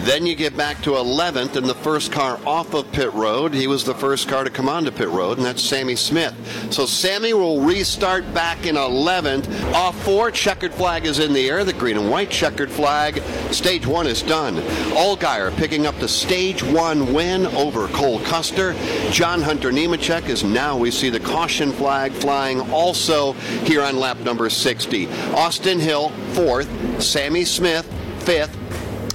Then 0.00 0.26
you 0.26 0.34
get 0.34 0.56
back 0.56 0.82
to 0.82 0.90
11th 0.90 1.56
and 1.56 1.66
the 1.66 1.74
first 1.74 2.12
car 2.12 2.38
off 2.46 2.74
of 2.74 2.90
pit 2.92 3.12
road. 3.14 3.54
He 3.54 3.66
was 3.66 3.82
the 3.82 3.94
first 3.94 4.28
car 4.28 4.44
to 4.44 4.50
come 4.50 4.68
onto 4.68 4.90
pit 4.90 5.08
road, 5.08 5.38
and 5.38 5.46
that's 5.46 5.62
Sammy 5.62 5.96
Smith. 5.96 6.34
So 6.70 6.84
Sammy 6.84 7.32
will 7.32 7.62
restart 7.62 8.32
back 8.34 8.66
in 8.66 8.74
11th. 8.74 9.72
Off 9.72 9.98
four, 10.04 10.30
checkered 10.30 10.74
flag 10.74 11.06
is 11.06 11.18
in 11.18 11.32
the 11.32 11.48
air. 11.48 11.64
The 11.64 11.72
green 11.72 11.96
and 11.96 12.10
white 12.10 12.30
checkered 12.30 12.70
flag. 12.70 13.22
Stage 13.52 13.86
one 13.86 14.06
is 14.06 14.22
done. 14.22 14.56
Allgaier 14.92 15.56
picking 15.56 15.86
up 15.86 15.98
the 15.98 16.08
stage 16.08 16.62
one 16.62 17.14
win 17.14 17.46
over 17.46 17.88
Cole 17.88 18.20
Custer. 18.20 18.74
John 19.10 19.40
Hunter 19.40 19.70
Nemechek 19.70 20.28
is 20.28 20.44
now, 20.44 20.76
we 20.76 20.90
see 20.90 21.08
the 21.08 21.20
caution 21.20 21.72
flag 21.72 22.12
flying 22.12 22.60
also 22.70 23.32
here 23.64 23.82
on 23.82 23.98
lap 23.98 24.18
number 24.18 24.50
60. 24.50 25.08
Austin 25.32 25.80
Hill, 25.80 26.10
fourth. 26.34 26.68
Sammy 27.02 27.44
Smith, 27.46 27.86
fifth. 28.20 28.56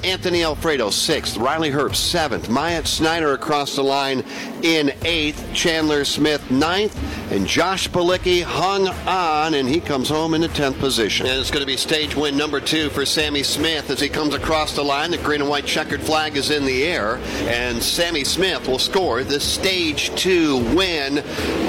Anthony 0.03 0.43
Alfredo, 0.43 0.89
sixth. 0.89 1.37
Riley 1.37 1.69
Herbst, 1.69 1.95
seventh. 1.97 2.49
Myatt 2.49 2.87
Snyder 2.87 3.33
across 3.33 3.75
the 3.75 3.83
line 3.83 4.23
in 4.63 4.91
eighth. 5.03 5.53
Chandler 5.53 6.05
Smith, 6.05 6.49
ninth. 6.49 6.95
And 7.31 7.47
Josh 7.47 7.87
Bilicki 7.89 8.43
hung 8.43 8.89
on, 8.89 9.53
and 9.53 9.65
he 9.65 9.79
comes 9.79 10.09
home 10.09 10.33
in 10.33 10.41
the 10.41 10.49
10th 10.49 10.77
position. 10.79 11.25
And 11.25 11.39
it's 11.39 11.49
going 11.49 11.61
to 11.61 11.65
be 11.65 11.77
stage 11.77 12.13
win 12.13 12.35
number 12.35 12.59
two 12.59 12.89
for 12.89 13.05
Sammy 13.05 13.41
Smith 13.41 13.89
as 13.89 14.01
he 14.01 14.09
comes 14.09 14.33
across 14.33 14.75
the 14.75 14.83
line. 14.83 15.11
The 15.11 15.17
green 15.17 15.39
and 15.39 15.49
white 15.49 15.65
checkered 15.65 16.01
flag 16.01 16.35
is 16.35 16.51
in 16.51 16.65
the 16.65 16.83
air, 16.83 17.21
and 17.47 17.81
Sammy 17.81 18.25
Smith 18.25 18.67
will 18.67 18.79
score 18.79 19.23
the 19.23 19.39
stage 19.39 20.13
two 20.15 20.57
win 20.75 21.19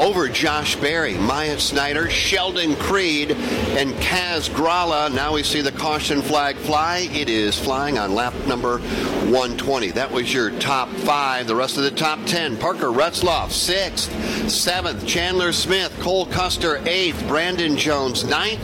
over 0.00 0.28
Josh 0.28 0.74
Berry, 0.74 1.14
Myatt 1.14 1.60
Snyder, 1.60 2.10
Sheldon 2.10 2.74
Creed, 2.74 3.30
and 3.30 3.92
Kaz 3.94 4.50
Grala. 4.50 5.14
Now 5.14 5.34
we 5.34 5.44
see 5.44 5.60
the 5.60 5.70
caution 5.70 6.22
flag 6.22 6.56
fly. 6.56 7.08
It 7.12 7.30
is 7.30 7.56
flying 7.56 8.00
on 8.00 8.16
lap 8.16 8.34
number 8.48 8.78
120. 8.78 9.92
That 9.92 10.10
was 10.10 10.34
your 10.34 10.50
top 10.58 10.88
five. 10.88 11.46
The 11.46 11.54
rest 11.54 11.76
of 11.76 11.84
the 11.84 11.92
top 11.92 12.18
10 12.26 12.56
Parker 12.56 12.88
Retzloff, 12.88 13.52
sixth. 13.52 14.10
Seventh, 14.50 15.06
Chandler 15.06 15.51
Smith. 15.52 15.96
Cole 16.00 16.26
Custer, 16.26 16.80
eighth. 16.86 17.26
Brandon 17.28 17.76
Jones, 17.76 18.24
ninth. 18.24 18.60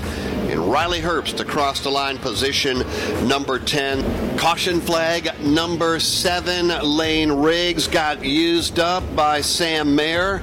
And 0.51 0.71
Riley 0.71 1.01
Herbst 1.01 1.41
across 1.41 1.81
the 1.81 1.91
line, 1.91 2.17
position 2.19 2.79
number 3.29 3.59
10. 3.59 4.39
Caution 4.39 4.81
flag 4.81 5.39
number 5.41 6.01
seven. 6.01 6.69
Lane 6.69 7.31
Riggs 7.31 7.87
got 7.87 8.25
used 8.25 8.79
up 8.79 9.05
by 9.15 9.43
Sam 9.43 9.95
Mayer. 9.95 10.43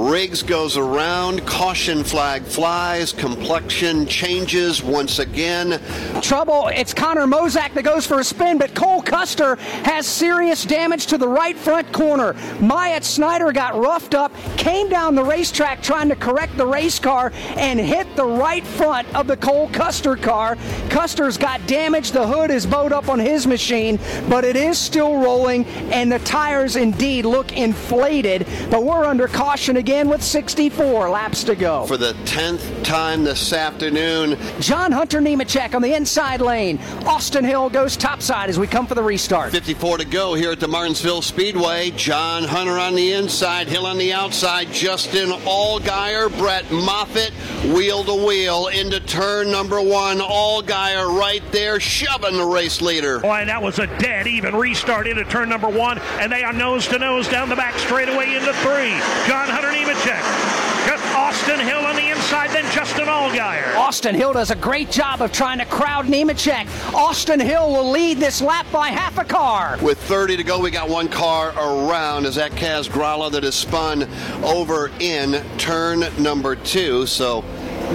Riggs 0.00 0.42
goes 0.42 0.78
around, 0.78 1.44
caution 1.44 2.02
flag 2.02 2.42
flies, 2.44 3.12
complexion 3.12 4.06
changes 4.06 4.82
once 4.82 5.18
again. 5.18 5.78
Trouble, 6.22 6.68
it's 6.68 6.94
Connor 6.94 7.26
Mosack 7.26 7.74
that 7.74 7.84
goes 7.84 8.06
for 8.06 8.18
a 8.18 8.24
spin, 8.24 8.56
but 8.56 8.74
Cole 8.74 9.02
Custer 9.02 9.56
has 9.84 10.06
serious 10.06 10.64
damage 10.64 11.06
to 11.08 11.18
the 11.18 11.28
right 11.28 11.54
front 11.54 11.92
corner. 11.92 12.34
Myatt 12.60 13.04
Snyder 13.04 13.52
got 13.52 13.76
roughed 13.76 14.14
up, 14.14 14.32
came 14.56 14.88
down 14.88 15.14
the 15.14 15.22
racetrack 15.22 15.82
trying 15.82 16.08
to 16.08 16.16
correct 16.16 16.56
the 16.56 16.66
race 16.66 16.98
car, 16.98 17.30
and 17.56 17.78
hit 17.78 18.06
the 18.16 18.26
right 18.26 18.64
front 18.64 19.06
of 19.14 19.26
the 19.26 19.36
Cole 19.36 19.68
Custer 19.68 20.16
car. 20.16 20.56
Custer's 20.88 21.36
got 21.36 21.64
damage, 21.66 22.12
the 22.12 22.26
hood 22.26 22.50
is 22.50 22.64
bowed 22.64 22.94
up 22.94 23.10
on 23.10 23.18
his 23.18 23.46
machine, 23.46 23.98
but 24.30 24.44
it 24.44 24.56
is 24.56 24.78
still 24.78 25.18
rolling, 25.18 25.66
and 25.92 26.10
the 26.10 26.20
tires 26.20 26.76
indeed 26.76 27.26
look 27.26 27.52
inflated, 27.52 28.46
but 28.70 28.82
we're 28.82 29.04
under 29.04 29.28
caution 29.28 29.76
again 29.76 29.89
with 29.90 30.22
64 30.22 31.10
laps 31.10 31.42
to 31.42 31.56
go. 31.56 31.84
For 31.86 31.96
the 31.96 32.12
10th 32.24 32.84
time 32.84 33.24
this 33.24 33.52
afternoon, 33.52 34.38
John 34.60 34.92
Hunter 34.92 35.20
Nemechek 35.20 35.74
on 35.74 35.82
the 35.82 35.94
inside 35.94 36.40
lane. 36.40 36.78
Austin 37.06 37.44
Hill 37.44 37.68
goes 37.70 37.96
topside 37.96 38.48
as 38.48 38.56
we 38.56 38.68
come 38.68 38.86
for 38.86 38.94
the 38.94 39.02
restart. 39.02 39.50
54 39.50 39.98
to 39.98 40.04
go 40.04 40.34
here 40.34 40.52
at 40.52 40.60
the 40.60 40.68
Martinsville 40.68 41.22
Speedway. 41.22 41.90
John 41.90 42.44
Hunter 42.44 42.78
on 42.78 42.94
the 42.94 43.12
inside, 43.12 43.66
Hill 43.66 43.84
on 43.84 43.98
the 43.98 44.12
outside, 44.12 44.70
Justin 44.70 45.30
Allgaier, 45.30 46.36
Brett 46.38 46.70
Moffitt, 46.70 47.32
wheel 47.74 48.04
to 48.04 48.14
wheel 48.14 48.68
into 48.68 49.00
turn 49.00 49.50
number 49.50 49.82
one. 49.82 50.18
Allgaier 50.18 51.18
right 51.18 51.42
there, 51.50 51.80
shoving 51.80 52.36
the 52.36 52.46
race 52.46 52.80
leader. 52.80 53.18
Boy, 53.18 53.44
that 53.44 53.60
was 53.60 53.80
a 53.80 53.88
dead 53.98 54.28
even 54.28 54.54
restart 54.54 55.08
into 55.08 55.24
turn 55.24 55.48
number 55.48 55.68
one, 55.68 55.98
and 56.20 56.30
they 56.30 56.44
are 56.44 56.52
nose 56.52 56.86
to 56.88 56.98
nose 56.98 57.26
down 57.26 57.48
the 57.48 57.56
back 57.56 57.76
straightaway 57.76 58.36
into 58.36 58.52
three. 58.54 58.94
John 59.26 59.48
Hunter 59.48 59.79
Nemechek 59.80 60.86
Just 60.86 61.04
Austin 61.14 61.58
Hill 61.60 61.78
on 61.78 61.96
the 61.96 62.10
inside, 62.10 62.50
then 62.50 62.70
Justin 62.70 63.06
Allgaier. 63.06 63.76
Austin 63.76 64.14
Hill 64.14 64.34
does 64.34 64.50
a 64.50 64.54
great 64.54 64.90
job 64.90 65.22
of 65.22 65.32
trying 65.32 65.58
to 65.58 65.64
crowd 65.64 66.04
Nemechek. 66.04 66.66
Austin 66.94 67.40
Hill 67.40 67.72
will 67.72 67.90
lead 67.90 68.18
this 68.18 68.42
lap 68.42 68.66
by 68.70 68.88
half 68.88 69.16
a 69.16 69.24
car. 69.24 69.78
With 69.80 69.98
30 70.02 70.36
to 70.36 70.44
go, 70.44 70.60
we 70.60 70.70
got 70.70 70.88
one 70.90 71.08
car 71.08 71.52
around 71.56 72.26
Is 72.26 72.34
that 72.34 72.52
Kaz 72.52 72.90
Grala 72.90 73.32
that 73.32 73.42
is 73.42 73.54
spun 73.54 74.06
over 74.44 74.90
in 75.00 75.42
turn 75.56 76.04
number 76.22 76.56
two. 76.56 77.06
So 77.06 77.42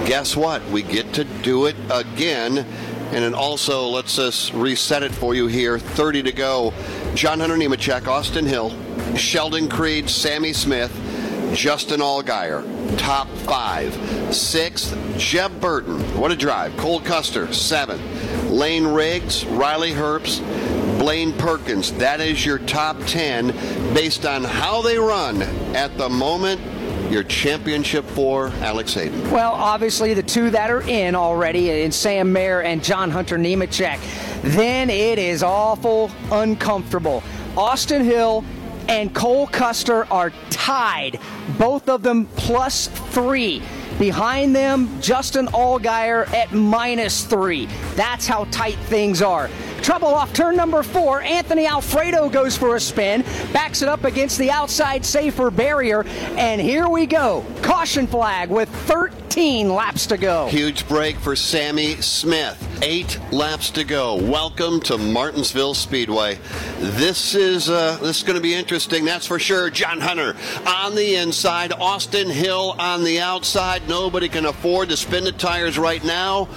guess 0.06 0.36
what? 0.36 0.64
We 0.70 0.82
get 0.82 1.12
to 1.14 1.24
do 1.24 1.66
it 1.66 1.76
again. 1.90 2.58
And 2.58 3.24
then 3.24 3.34
also, 3.34 3.86
let's 3.86 4.16
just 4.16 4.52
reset 4.54 5.04
it 5.04 5.12
for 5.12 5.36
you 5.36 5.46
here. 5.46 5.78
30 5.78 6.24
to 6.24 6.32
go. 6.32 6.74
John 7.14 7.38
Hunter 7.38 7.56
Nemechek, 7.56 8.08
Austin 8.08 8.44
Hill, 8.44 8.74
Sheldon 9.16 9.68
Creed, 9.68 10.10
Sammy 10.10 10.52
Smith, 10.52 10.92
Justin 11.54 12.00
Allgaier, 12.00 12.64
top 12.98 13.28
five. 13.28 13.94
Sixth, 14.34 14.96
Jeb 15.16 15.60
Burton. 15.60 16.00
What 16.18 16.32
a 16.32 16.36
drive. 16.36 16.76
Cole 16.76 17.00
Custer, 17.00 17.52
seven. 17.52 18.00
Lane 18.50 18.86
Riggs, 18.86 19.44
Riley 19.46 19.92
Herbst, 19.92 20.40
Blaine 20.98 21.32
Perkins. 21.32 21.92
That 21.92 22.20
is 22.20 22.44
your 22.44 22.58
top 22.58 22.96
10 23.06 23.48
based 23.94 24.26
on 24.26 24.44
how 24.44 24.82
they 24.82 24.98
run 24.98 25.42
at 25.74 25.96
the 25.98 26.08
moment. 26.08 26.60
Your 27.10 27.22
championship 27.22 28.04
four 28.04 28.48
Alex 28.60 28.94
Hayden. 28.94 29.30
Well, 29.30 29.52
obviously, 29.52 30.12
the 30.12 30.24
two 30.24 30.50
that 30.50 30.70
are 30.70 30.82
in 30.82 31.14
already 31.14 31.70
uh, 31.70 31.74
in 31.74 31.92
Sam 31.92 32.32
Mayer 32.32 32.62
and 32.62 32.82
John 32.82 33.10
Hunter 33.10 33.38
Nemechek. 33.38 34.00
Then 34.42 34.90
it 34.90 35.18
is 35.18 35.44
awful 35.44 36.10
uncomfortable. 36.32 37.22
Austin 37.56 38.04
Hill 38.04 38.44
and 38.88 39.14
Cole 39.14 39.46
Custer 39.46 40.04
are 40.12 40.32
tied, 40.50 41.18
both 41.58 41.88
of 41.88 42.02
them 42.02 42.26
plus 42.36 42.88
three. 42.88 43.62
Behind 43.98 44.54
them, 44.54 45.00
Justin 45.00 45.46
Allgaier 45.46 46.30
at 46.34 46.52
minus 46.52 47.24
three. 47.24 47.66
That's 47.94 48.26
how 48.26 48.44
tight 48.50 48.76
things 48.90 49.22
are. 49.22 49.48
Trouble 49.80 50.08
off 50.08 50.32
turn 50.34 50.56
number 50.56 50.82
four. 50.82 51.22
Anthony 51.22 51.66
Alfredo 51.66 52.28
goes 52.28 52.56
for 52.56 52.76
a 52.76 52.80
spin, 52.80 53.22
backs 53.52 53.82
it 53.82 53.88
up 53.88 54.04
against 54.04 54.38
the 54.38 54.50
outside 54.50 55.04
safer 55.04 55.50
barrier, 55.50 56.04
and 56.36 56.60
here 56.60 56.88
we 56.88 57.06
go. 57.06 57.44
Caution 57.62 58.06
flag 58.06 58.50
with 58.50 58.68
13 58.68 59.72
laps 59.72 60.06
to 60.06 60.18
go. 60.18 60.48
Huge 60.48 60.86
break 60.88 61.16
for 61.16 61.34
Sammy 61.34 61.94
Smith. 61.96 62.65
Eight 62.82 63.18
laps 63.32 63.70
to 63.70 63.84
go. 63.84 64.16
Welcome 64.16 64.80
to 64.80 64.98
Martinsville 64.98 65.72
Speedway. 65.72 66.38
This 66.78 67.34
is 67.34 67.70
uh, 67.70 67.96
this 68.02 68.18
is 68.18 68.22
going 68.22 68.36
to 68.36 68.42
be 68.42 68.54
interesting. 68.54 69.06
That's 69.06 69.26
for 69.26 69.38
sure. 69.38 69.70
John 69.70 69.98
Hunter 69.98 70.36
on 70.66 70.94
the 70.94 71.16
inside, 71.16 71.72
Austin 71.72 72.28
Hill 72.28 72.76
on 72.78 73.02
the 73.02 73.20
outside. 73.20 73.88
Nobody 73.88 74.28
can 74.28 74.44
afford 74.44 74.90
to 74.90 74.96
spin 74.96 75.24
the 75.24 75.32
tires 75.32 75.78
right 75.78 76.04
now 76.04 76.48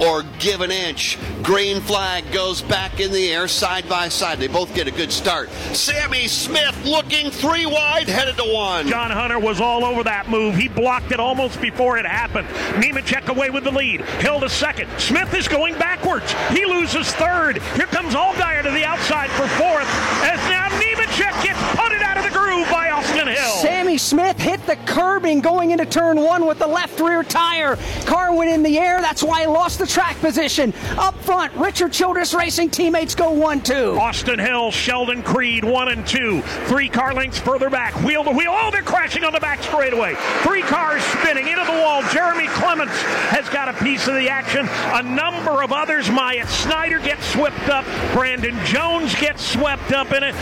or 0.00 0.24
give 0.40 0.62
an 0.62 0.72
inch. 0.72 1.16
Green 1.42 1.80
flag 1.80 2.30
goes 2.32 2.60
back 2.60 2.98
in 2.98 3.12
the 3.12 3.32
air 3.32 3.46
side 3.46 3.88
by 3.88 4.08
side. 4.08 4.38
They 4.38 4.48
both 4.48 4.74
get 4.74 4.88
a 4.88 4.92
good 4.92 5.12
start. 5.12 5.48
Sammy 5.72 6.26
Smith 6.26 6.84
looking 6.84 7.30
three 7.30 7.66
wide, 7.66 8.08
headed 8.08 8.36
to 8.36 8.52
one. 8.52 8.88
John 8.88 9.10
Hunter 9.10 9.38
was 9.38 9.60
all 9.60 9.84
over 9.84 10.02
that 10.04 10.28
move. 10.28 10.56
He 10.56 10.68
blocked 10.68 11.12
it 11.12 11.20
almost 11.20 11.60
before 11.60 11.98
it 11.98 12.06
happened. 12.06 12.48
Nemechek 12.82 13.28
away 13.28 13.50
with 13.50 13.64
the 13.64 13.72
lead. 13.72 14.02
Hill 14.02 14.40
to 14.40 14.48
second. 14.48 14.90
Smith 14.98 15.32
is 15.34 15.46
going 15.46 15.67
backwards. 15.76 16.32
He 16.50 16.64
loses 16.64 17.10
third. 17.12 17.58
Here 17.76 17.86
comes 17.86 18.14
Allgaier 18.14 18.62
to 18.62 18.70
the 18.70 18.84
outside 18.84 19.30
for 19.30 19.46
fourth. 19.60 19.88
As 20.22 20.38
now 20.48 20.68
Nemechek 20.78 21.42
gets 21.42 21.58
punted 21.76 22.02
out 22.02 22.16
of 22.16 22.24
the 22.24 22.30
groove 22.30 22.68
by 22.70 22.90
Austin 22.90 23.26
Hill. 23.26 23.58
Smith 23.98 24.38
hit 24.38 24.64
the 24.66 24.76
curbing 24.86 25.40
going 25.40 25.72
into 25.72 25.84
turn 25.84 26.20
one 26.20 26.46
with 26.46 26.58
the 26.58 26.66
left 26.66 26.98
rear 27.00 27.22
tire. 27.22 27.76
Car 28.06 28.34
went 28.34 28.50
in 28.50 28.62
the 28.62 28.78
air. 28.78 29.00
That's 29.00 29.22
why 29.22 29.42
he 29.42 29.46
lost 29.46 29.78
the 29.78 29.86
track 29.86 30.18
position. 30.20 30.72
Up 30.96 31.14
front, 31.22 31.52
Richard 31.54 31.92
Childress 31.92 32.34
Racing 32.34 32.70
teammates 32.70 33.14
go 33.14 33.30
one, 33.30 33.60
two. 33.60 33.98
Austin 33.98 34.38
Hill, 34.38 34.70
Sheldon 34.70 35.22
Creed, 35.22 35.64
one 35.64 35.88
and 35.88 36.06
two. 36.06 36.42
Three 36.66 36.88
car 36.88 37.12
lengths 37.12 37.38
further 37.38 37.68
back, 37.68 37.94
wheel 38.02 38.24
to 38.24 38.30
wheel. 38.30 38.54
Oh, 38.54 38.70
they're 38.70 38.82
crashing 38.82 39.24
on 39.24 39.32
the 39.32 39.40
back 39.40 39.62
straightaway. 39.62 40.14
Three 40.42 40.62
cars 40.62 41.02
spinning 41.02 41.48
into 41.48 41.64
the 41.64 41.78
wall. 41.78 42.02
Jeremy 42.12 42.46
Clements 42.48 43.00
has 43.30 43.48
got 43.48 43.68
a 43.68 43.72
piece 43.84 44.06
of 44.08 44.14
the 44.14 44.28
action. 44.28 44.68
A 44.68 45.02
number 45.02 45.62
of 45.62 45.72
others. 45.72 46.10
Myatt 46.10 46.48
Snyder 46.48 46.98
gets 46.98 47.26
swept 47.26 47.68
up. 47.68 47.84
Brandon 48.12 48.56
Jones 48.64 49.14
gets 49.16 49.44
swept 49.44 49.92
up 49.92 50.12
in 50.12 50.22
it. 50.22 50.34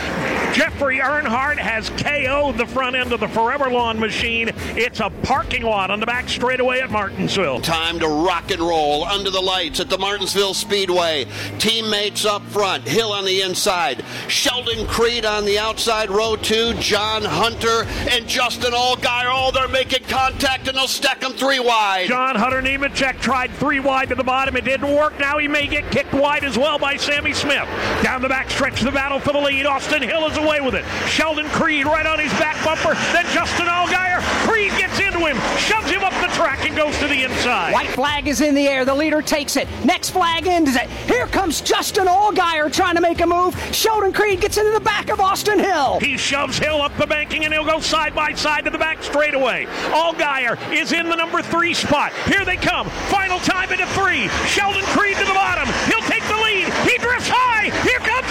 Jeffrey 0.55 0.99
Earnhardt 0.99 1.59
has 1.59 1.91
KO'd 1.91 2.57
the 2.57 2.67
front 2.67 2.97
end 2.97 3.13
of 3.13 3.21
the 3.21 3.29
ForeverLawn 3.47 3.99
machine. 3.99 4.51
It's 4.71 4.99
a 4.99 5.09
parking 5.23 5.63
lot 5.63 5.93
on 5.93 6.01
the 6.01 6.07
back 6.07 6.29
straightaway 6.29 6.81
at 6.81 6.91
Martinsville. 6.91 7.61
Time 7.61 8.01
to 8.01 8.09
rock 8.09 8.51
and 8.51 8.61
roll 8.61 9.05
under 9.05 9.31
the 9.31 9.41
lights 9.41 9.79
at 9.79 9.89
the 9.89 9.99
Martinsville 9.99 10.53
Speedway. 10.53 11.27
Teammates 11.61 12.25
up 12.25 12.43
front, 12.47 12.83
Hill 12.83 13.13
on 13.13 13.25
the 13.25 13.43
inside, 13.43 14.05
Sheldon 14.27 14.87
Creed 14.89 15.25
on 15.25 15.45
the 15.45 15.61
outside, 15.61 16.11
row 16.11 16.35
two, 16.35 16.75
John 16.75 17.23
Hunter 17.23 17.85
and 18.11 18.27
Justin 18.27 18.73
Allgaier. 18.73 19.31
Oh, 19.33 19.53
they're 19.53 19.69
making 19.69 20.05
contact 20.09 20.67
and 20.67 20.77
they'll 20.77 20.89
stack 20.89 21.21
them 21.21 21.33
three 21.33 21.61
wide. 21.61 22.09
John 22.09 22.35
Hunter 22.35 22.61
Nemechek 22.61 23.21
tried 23.21 23.53
three 23.53 23.79
wide 23.79 24.09
to 24.09 24.17
the 24.17 24.25
bottom. 24.25 24.57
It 24.57 24.65
didn't 24.65 24.93
work. 24.93 25.21
Now 25.21 25.39
he 25.39 25.47
may 25.47 25.69
get 25.69 25.89
kicked 25.93 26.15
wide 26.15 26.43
as 26.43 26.59
well 26.59 26.81
by 26.81 26.97
Sammy 26.97 27.33
Smith. 27.33 27.69
Down 28.03 28.23
the 28.23 28.29
back 28.29 28.51
stretch, 28.51 28.81
the 28.81 28.91
battle 28.91 29.21
for 29.21 29.33
the 29.33 29.41
lead. 29.41 29.67
Austin 29.67 30.03
Hill 30.03 30.27
is 30.27 30.37
away 30.37 30.61
with 30.61 30.75
it. 30.75 30.85
Sheldon 31.09 31.47
Creed 31.51 31.87
right 31.87 32.07
on 32.07 32.19
his 32.19 32.33
back 32.33 32.57
bumper. 32.65 32.95
Then 33.13 33.26
Justin 33.33 33.67
Allgaier. 33.67 34.21
Creed 34.47 34.71
gets 34.79 34.99
into 35.01 35.19
him, 35.19 35.37
shoves 35.59 35.91
him 35.91 36.03
up 36.03 36.13
the 36.15 36.33
track, 36.35 36.67
and 36.67 36.77
goes 36.77 36.97
to 36.99 37.09
the 37.09 37.25
inside. 37.25 37.73
White 37.73 37.89
flag 37.91 38.29
is 38.29 38.41
in 38.41 38.55
the 38.55 38.67
air. 38.69 38.85
The 38.85 38.95
leader 38.95 39.23
takes 39.23 39.57
it. 39.57 39.69
Next 39.85 40.11
flag 40.11 40.47
ends 40.47 40.77
it. 40.77 40.89
Here 41.09 41.27
comes 41.27 41.61
Justin 41.61 42.07
Allgaier 42.07 42.73
trying 42.73 42.95
to 42.95 43.01
make 43.01 43.21
a 43.21 43.27
move. 43.27 43.57
Sheldon 43.75 44.13
Creed 44.13 44.41
gets 44.41 44.57
into 44.57 44.73
the 44.73 44.81
back 44.81 45.11
of 45.11 45.21
Austin 45.21 45.59
Hill. 45.59 45.99
He 46.01 46.17
shoves 46.17 46.59
Hill 46.59 46.81
up 46.81 46.97
the 46.97 47.07
banking 47.07 47.45
and 47.45 47.53
he'll 47.53 47.65
go 47.65 47.81
side 47.81 48.15
by 48.15 48.33
side 48.35 48.65
to 48.65 48.71
the 48.71 48.79
back 48.79 49.03
straightaway. 49.03 49.67
Allgaier 49.91 50.57
is 50.73 50.93
in 50.93 51.09
the 51.09 51.17
number 51.17 51.43
three 51.43 51.75
spot. 51.75 52.13
Here 52.27 52.45
they 52.45 52.57
come. 52.57 52.89
Final 53.09 53.39
time 53.41 53.71
into 53.73 53.87
three. 53.89 54.29
Sheldon 54.47 54.85
Creed 54.95 55.17
to 55.17 55.25
the 55.25 55.35
bottom. 55.35 55.67
He'll 55.91 56.07
take 56.09 56.23
the 56.25 56.37
lead. 56.37 56.73
He 56.89 56.99
drifts 56.99 57.29
high. 57.29 57.71
Here 57.83 57.99
comes 57.99 58.26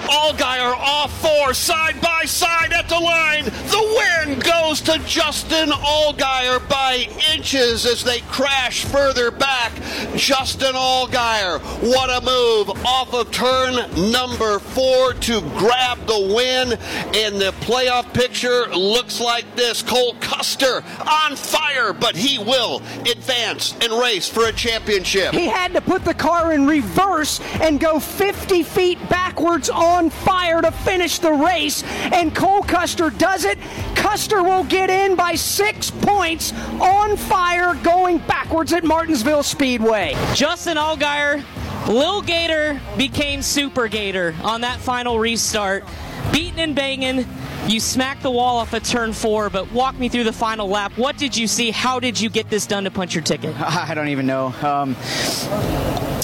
Allgaier. 0.00 0.26
Allgaier 0.36 0.76
off 0.76 1.20
four, 1.20 1.54
side 1.54 2.00
by 2.00 2.24
side 2.24 2.72
at 2.72 2.88
the 2.88 2.98
line. 2.98 3.44
The 3.44 4.26
win 4.26 4.38
goes 4.40 4.80
to 4.82 4.98
Justin 5.06 5.70
Allgaier 5.70 6.66
by 6.68 7.08
inches 7.32 7.86
as 7.86 8.04
they 8.04 8.20
crash 8.20 8.84
further 8.84 9.30
back. 9.30 9.72
Justin 10.16 10.74
Allgaier, 10.74 11.60
what 11.82 12.10
a 12.10 12.24
move 12.24 12.84
off 12.84 13.14
of 13.14 13.30
turn 13.30 13.74
number 14.10 14.58
four 14.58 15.14
to 15.14 15.40
grab 15.56 15.98
the 16.06 16.34
win. 16.34 16.72
And 17.14 17.40
the 17.40 17.54
playoff 17.60 18.12
picture 18.12 18.66
looks 18.74 19.20
like 19.20 19.56
this. 19.56 19.82
Cole 19.82 20.16
Custer 20.20 20.82
on 21.06 21.36
fire, 21.36 21.92
but 21.92 22.16
he 22.16 22.38
will 22.38 22.82
advance 23.10 23.74
and 23.80 23.92
race 23.92 24.28
for 24.28 24.46
a 24.46 24.52
championship. 24.52 25.32
He 25.32 25.46
had 25.46 25.72
to 25.74 25.80
put 25.80 26.04
the 26.04 26.14
car 26.14 26.52
in 26.52 26.66
reverse 26.66 27.40
and 27.60 27.78
go 27.80 28.00
50 28.00 28.62
feet 28.62 28.98
backwards 29.08 29.70
on 29.70 29.85
fire 30.10 30.60
to 30.60 30.70
finish 30.70 31.18
the 31.18 31.32
race. 31.32 31.82
And 32.12 32.34
Cole 32.34 32.62
Custer 32.62 33.10
does 33.10 33.44
it. 33.44 33.58
Custer 33.94 34.42
will 34.42 34.64
get 34.64 34.90
in 34.90 35.16
by 35.16 35.34
six 35.34 35.90
points 35.90 36.52
on 36.80 37.16
fire 37.16 37.74
going 37.82 38.18
backwards 38.18 38.72
at 38.72 38.84
Martinsville 38.84 39.42
Speedway. 39.42 40.14
Justin 40.34 40.76
Allgaier, 40.76 41.44
Lil 41.88 42.22
Gator 42.22 42.80
became 42.96 43.42
Super 43.42 43.88
Gator 43.88 44.34
on 44.42 44.60
that 44.62 44.80
final 44.80 45.18
restart. 45.18 45.84
Beating 46.32 46.60
and 46.60 46.74
banging. 46.74 47.26
You 47.68 47.80
smacked 47.80 48.22
the 48.22 48.30
wall 48.30 48.58
off 48.58 48.74
at 48.74 48.84
turn 48.84 49.12
four, 49.12 49.50
but 49.50 49.70
walk 49.72 49.98
me 49.98 50.08
through 50.08 50.24
the 50.24 50.32
final 50.32 50.68
lap. 50.68 50.96
What 50.96 51.16
did 51.16 51.36
you 51.36 51.46
see? 51.48 51.70
How 51.72 51.98
did 51.98 52.20
you 52.20 52.30
get 52.30 52.48
this 52.48 52.64
done 52.66 52.84
to 52.84 52.90
punch 52.90 53.14
your 53.14 53.24
ticket? 53.24 53.58
I 53.60 53.92
don't 53.94 54.08
even 54.08 54.26
know. 54.26 54.54
Um, 54.62 54.94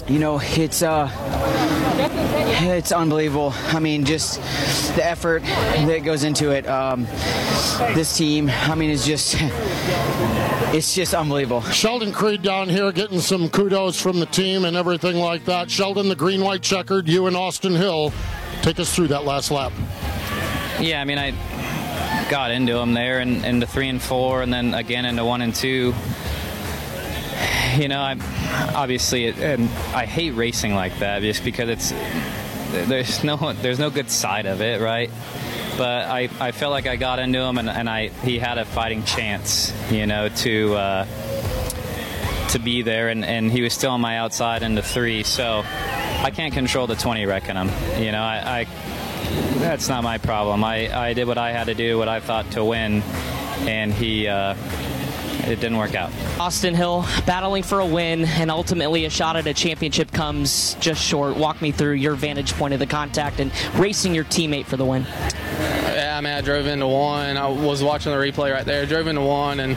you 0.09 0.19
know, 0.21 0.41
it's 0.43 0.83
uh, 0.83 1.09
it's 2.05 2.93
unbelievable. 2.93 3.53
I 3.55 3.79
mean, 3.79 4.05
just 4.05 4.37
the 4.97 5.05
effort 5.05 5.43
that 5.43 6.01
goes 6.05 6.25
into 6.25 6.51
it. 6.51 6.67
Um, 6.67 7.05
this 7.95 8.17
team, 8.17 8.51
I 8.51 8.75
mean, 8.75 8.91
it's 8.91 9.07
just 9.07 9.37
it's 10.75 10.95
just 10.95 11.15
unbelievable. 11.15 11.63
Sheldon 11.63 12.13
Creed 12.13 12.43
down 12.43 12.69
here 12.69 12.91
getting 12.93 13.21
some 13.21 13.49
kudos 13.49 14.01
from 14.01 14.21
the 14.21 14.27
team 14.27 14.65
and 14.65 14.77
everything 14.77 15.17
like 15.17 15.45
that. 15.47 15.71
Sheldon, 15.71 16.09
the 16.09 16.17
green 16.17 16.43
white 16.43 16.63
checkered, 16.63 17.09
you 17.09 17.27
and 17.27 17.37
Austin 17.37 17.75
Hill. 17.75 18.13
Take 18.63 18.79
us 18.79 18.95
through 18.95 19.09
that 19.09 19.25
last 19.25 19.51
lap. 19.51 19.73
Yeah, 20.81 21.01
I 21.01 21.05
mean, 21.05 21.19
I 21.19 21.33
got 22.31 22.51
into 22.51 22.75
them 22.75 22.95
there 22.95 23.21
and 23.21 23.45
into 23.45 23.67
three 23.67 23.89
and 23.89 24.01
four, 24.01 24.43
and 24.43 24.53
then 24.53 24.75
again 24.75 25.05
into 25.05 25.25
one 25.25 25.43
and 25.43 25.55
two. 25.55 25.95
You 27.73 27.89
know, 27.89 28.03
I 28.03 28.17
obviously, 28.75 29.29
and 29.29 29.69
I 29.95 30.07
hate 30.07 30.33
racing 30.33 30.75
like 30.75 30.99
that 30.99 31.23
just 31.23 31.45
because 31.45 31.69
it's 31.69 31.91
there's 32.89 33.23
no 33.25 33.53
there's 33.55 33.79
no 33.79 33.91
good 33.91 34.11
side 34.11 34.47
of 34.47 34.61
it, 34.61 34.81
right? 34.81 35.11
but 35.77 36.07
I, 36.07 36.29
I 36.41 36.53
felt 36.53 36.73
like 36.73 36.87
I 36.87 36.97
got 36.97 37.19
into 37.19 37.41
him, 37.41 37.59
and, 37.59 37.69
and 37.69 37.89
I 37.89 38.09
he 38.09 38.39
had 38.39 38.59
a 38.59 38.65
fighting 38.65 39.05
chance, 39.05 39.73
you 39.91 40.07
know, 40.07 40.29
to 40.29 40.75
uh, 40.75 42.49
to 42.51 42.59
be 42.59 42.83
there, 42.83 43.09
and, 43.09 43.25
and 43.25 43.51
he 43.51 43.63
was 43.63 43.73
still 43.73 43.93
on 43.93 44.01
my 44.01 44.19
outside 44.19 44.63
into 44.63 44.83
three, 44.83 45.23
so 45.23 45.63
I 45.67 46.31
can't 46.35 46.53
control 46.53 46.87
the 46.87 46.97
20 46.97 47.25
wrecking 47.27 47.57
him. 47.57 47.71
You 48.03 48.13
know, 48.13 48.23
I, 48.23 48.61
I 48.61 48.65
that's 49.59 49.89
not 49.89 50.05
my 50.05 50.19
problem. 50.19 50.63
I, 50.63 50.95
I 50.95 51.15
did 51.15 51.27
what 51.27 51.39
I 51.39 51.53
had 51.53 51.65
to 51.65 51.75
do, 51.75 51.99
what 51.99 52.09
I 52.09 52.21
thought 52.21 52.51
to 52.53 52.65
win, 52.65 53.03
and 53.67 53.93
he. 53.93 54.29
Uh, 54.29 54.55
it 55.45 55.61
didn't 55.61 55.77
work 55.77 55.95
out. 55.95 56.13
Austin 56.39 56.75
Hill 56.75 57.05
battling 57.27 57.63
for 57.63 57.81
a 57.81 57.87
win 57.87 58.25
and 58.25 58.51
ultimately 58.51 59.05
a 59.05 59.11
shot 59.11 59.37
at 59.37 59.47
a 59.47 59.55
championship 59.55 60.13
comes 60.13 60.75
just 60.75 61.03
short. 61.03 61.37
Walk 61.37 61.61
me 61.61 61.73
through 61.73 61.95
your 61.95 62.15
vantage 62.15 62.53
point 62.55 62.75
of 62.75 62.81
the 62.81 62.87
contact 62.87 63.41
and 63.41 63.53
racing 63.75 64.15
your 64.15 64.25
teammate 64.25 64.67
for 64.67 64.77
the 64.77 64.85
win. 64.85 65.03
Yeah, 65.03 66.15
I 66.17 66.21
mean, 66.21 66.33
I 66.33 66.41
drove 66.41 66.67
into 66.67 66.87
one. 66.87 67.37
I 67.37 67.49
was 67.49 67.83
watching 67.83 68.13
the 68.13 68.19
replay 68.19 68.53
right 68.53 68.65
there. 68.65 68.87
Drove 68.87 69.07
into 69.07 69.23
one 69.23 69.61
and 69.61 69.77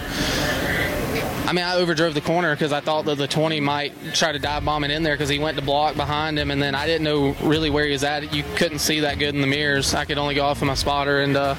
I 1.48 1.54
mean, 1.54 1.64
I 1.64 1.76
overdrove 1.76 2.16
the 2.16 2.22
corner 2.22 2.56
because 2.56 2.74
I 2.74 2.80
thought 2.80 3.06
that 3.06 3.20
the 3.20 3.28
20 3.28 3.60
might 3.60 3.94
try 4.16 4.32
to 4.32 4.40
dive 4.40 4.66
bomb 4.66 4.84
it 4.84 4.90
in 4.90 5.04
there 5.04 5.14
because 5.14 5.30
he 5.30 5.38
went 5.38 5.58
to 5.60 5.64
block 5.64 5.96
behind 5.96 6.40
him, 6.40 6.50
and 6.50 6.60
then 6.60 6.74
I 6.74 6.88
didn't 6.88 7.04
know 7.04 7.36
really 7.44 7.70
where 7.70 7.86
he 7.86 7.92
was 7.92 8.04
at. 8.04 8.34
You 8.34 8.44
couldn't 8.56 8.80
see 8.80 9.02
that 9.02 9.20
good 9.20 9.36
in 9.36 9.42
the 9.42 9.48
mirrors. 9.48 9.94
I 9.94 10.06
could 10.06 10.18
only 10.18 10.34
go 10.34 10.44
off 10.44 10.64
of 10.64 10.68
my 10.68 10.74
spotter, 10.74 11.22
and 11.22 11.38
uh, 11.38 11.56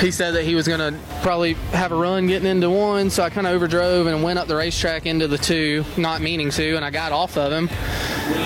he 0.00 0.10
said 0.10 0.32
that 0.32 0.44
he 0.44 0.54
was 0.54 0.68
going 0.68 0.80
to 0.80 0.98
probably 1.22 1.54
have 1.72 1.92
a 1.92 1.96
run 1.96 2.26
getting 2.26 2.48
into 2.48 2.68
one, 2.70 3.10
so 3.10 3.22
I 3.22 3.30
kind 3.30 3.46
of 3.46 3.60
overdrove 3.60 4.12
and 4.12 4.22
went 4.22 4.38
up 4.38 4.46
the 4.46 4.56
racetrack 4.56 5.06
into 5.06 5.26
the 5.26 5.38
two, 5.38 5.84
not 5.96 6.20
meaning 6.20 6.50
to, 6.50 6.76
and 6.76 6.84
I 6.84 6.90
got 6.90 7.12
off 7.12 7.36
of 7.36 7.52
him. 7.52 7.68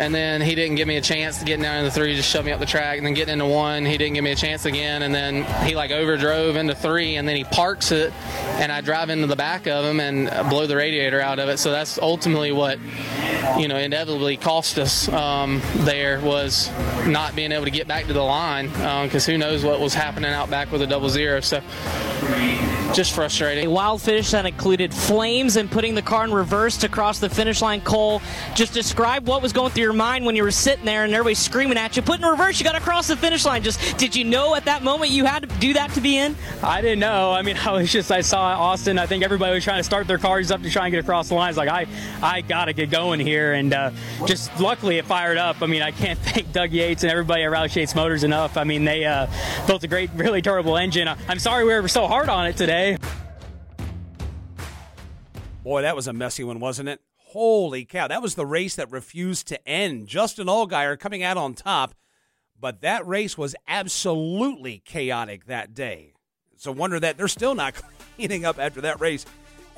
And 0.01 0.15
then 0.15 0.41
he 0.43 0.55
didn't 0.55 0.77
give 0.77 0.87
me 0.87 0.97
a 0.97 1.01
chance 1.01 1.39
to 1.39 1.45
get 1.45 1.61
down 1.61 1.79
into 1.79 1.91
three, 1.91 2.15
just 2.15 2.29
shoved 2.29 2.47
me 2.47 2.53
up 2.53 2.61
the 2.61 2.67
track, 2.67 2.99
and 2.99 3.07
then 3.07 3.15
getting 3.15 3.33
into 3.33 3.47
one, 3.47 3.85
he 3.85 3.99
didn't 3.99 4.15
give 4.15 4.25
me 4.25 4.31
a 4.31 4.37
chance 4.37 4.65
again, 4.65 5.03
and 5.03 5.15
then 5.15 5.45
he 5.67 5.75
like 5.75 5.91
overdrove 5.91 6.57
into 6.57 6.75
three, 6.75 7.17
and 7.17 7.27
then 7.27 7.37
he 7.37 7.45
parks 7.45 7.91
it, 7.91 8.13
and 8.59 8.71
I 8.71 8.81
drive 8.81 9.11
into 9.11 9.27
the 9.27 9.37
back 9.37 9.67
of 9.67 9.85
him 9.85 10.01
and 10.01 10.29
blow 10.51 10.67
the 10.67 10.77
radiator 10.77 11.21
out 11.21 11.39
of 11.39 11.49
it. 11.49 11.59
So 11.59 11.71
that's 11.71 11.99
ultimately 11.99 12.53
what 12.53 12.79
you 13.59 13.69
know 13.69 13.77
inevitably 13.77 14.37
cost 14.37 14.79
us 14.79 15.09
um, 15.09 15.61
there 15.79 16.21
was 16.21 16.71
not 17.07 17.35
being 17.35 17.53
able 17.53 17.65
to 17.65 17.71
get 17.71 17.89
back 17.89 18.07
to 18.07 18.13
the 18.13 18.23
line 18.23 18.69
because 18.69 19.29
um, 19.29 19.33
who 19.33 19.39
knows 19.39 19.65
what 19.65 19.81
was 19.81 19.95
happening 19.95 20.31
out 20.31 20.51
back 20.51 20.71
with 20.71 20.83
a 20.83 20.87
double 20.87 21.09
zero. 21.09 21.41
So 21.41 21.63
just 22.95 23.15
frustrating. 23.15 23.67
A 23.67 23.71
wild 23.71 24.03
finish 24.03 24.31
that 24.33 24.47
included 24.47 24.93
flames 24.93 25.57
and 25.57 25.71
putting 25.71 25.95
the 25.95 26.03
car 26.03 26.25
in 26.25 26.33
reverse 26.33 26.77
to 26.79 26.89
cross 26.89 27.19
the 27.19 27.29
finish 27.29 27.63
line. 27.63 27.81
Cole, 27.81 28.21
just 28.55 28.73
describe 28.75 29.29
what 29.29 29.43
was 29.43 29.53
going 29.53 29.71
through 29.71 29.85
your 29.85 29.93
mind 29.93 30.25
when 30.25 30.35
you 30.35 30.43
were 30.43 30.51
sitting 30.51 30.85
there 30.85 31.05
and 31.05 31.13
everybody 31.13 31.35
screaming 31.35 31.79
at 31.79 31.97
you, 31.97 32.03
put 32.03 32.19
in 32.19 32.27
reverse, 32.27 32.59
you 32.59 32.65
got 32.65 32.73
to 32.73 32.81
cross 32.81 33.09
the 33.09 33.17
finish 33.17 33.45
line. 33.45 33.63
Just 33.63 33.97
did 33.97 34.17
you 34.17 34.25
know 34.25 34.55
at 34.55 34.65
that 34.65 34.83
moment 34.83 35.13
you 35.13 35.25
had 35.25 35.49
to 35.49 35.59
do 35.59 35.73
that 35.75 35.93
to 35.93 36.01
be 36.01 36.19
in? 36.19 36.35
I 36.63 36.81
didn't 36.81 36.99
know. 36.99 37.33
I 37.33 37.43
mean, 37.43 37.57
I 37.65 37.73
was 37.73 37.93
just 37.93 38.11
I 38.11 38.21
saw 38.23 38.41
Austin. 38.41 38.99
I 38.99 39.07
think 39.07 39.23
everybody 39.23 39.55
was 39.55 39.65
trying 39.65 39.79
to 39.81 39.85
start 39.85 40.07
their 40.07 40.19
cars 40.19 40.51
up 40.51 40.63
to 40.63 40.71
try 40.71 40.87
and 40.87 40.93
get 40.93 41.01
across 41.01 41.29
the 41.29 41.35
lines. 41.35 41.57
Like 41.57 41.69
I, 41.69 41.87
I 42.23 42.41
got 42.41 42.67
to 42.67 42.73
get 42.73 42.91
going 42.91 43.21
here, 43.21 43.40
and 43.41 43.73
uh, 43.73 43.91
just 44.27 44.59
luckily 44.61 44.99
it 44.99 45.05
fired 45.05 45.39
up. 45.39 45.63
I 45.63 45.67
mean, 45.67 45.83
I 45.83 45.91
can't 45.91 46.19
thank 46.23 46.53
Doug 46.53 46.71
Yates 46.71 47.03
and 47.03 47.11
everybody 47.11 47.43
at 47.43 47.51
Roush 47.51 47.75
Yates 47.75 47.95
Motors 47.95 48.25
enough. 48.25 48.57
I 48.57 48.65
mean, 48.65 48.85
they 48.85 49.05
uh, 49.05 49.27
built 49.67 49.83
a 49.85 49.89
great, 49.89 50.11
really 50.15 50.41
durable 50.41 50.77
engine. 50.77 51.09
I'm 51.09 51.39
sorry 51.39 51.65
we 51.65 51.75
were 51.75 51.89
so 51.89 52.07
hard 52.07 52.29
on 52.29 52.47
it 52.47 52.57
today. 52.57 52.97
Boy, 55.63 55.83
that 55.83 55.97
was 55.97 56.09
a 56.09 56.13
messy 56.13 56.45
one, 56.45 56.61
wasn't 56.61 56.89
it? 56.89 57.01
Holy 57.17 57.85
cow. 57.85 58.09
That 58.09 58.23
was 58.23 58.35
the 58.35 58.47
race 58.47 58.77
that 58.77 58.91
refused 58.91 59.49
to 59.49 59.69
end. 59.69 60.09
Justin 60.09 60.47
Allgaier 60.47 60.99
coming 60.99 61.23
out 61.23 61.37
on 61.37 61.55
top, 61.55 61.95
but 62.59 62.81
that 62.81 63.07
race 63.07 63.39
was 63.39 63.55
absolutely 63.69 64.83
chaotic 64.85 65.47
that 65.47 65.75
day. 65.75 66.15
It's 66.53 66.67
a 66.67 66.73
wonder 66.73 66.99
that 67.01 67.17
they're 67.17 67.29
still 67.29 67.55
not 67.55 67.75
cleaning 68.17 68.45
up 68.45 68.59
after 68.59 68.81
that 68.81 69.01
race 69.01 69.27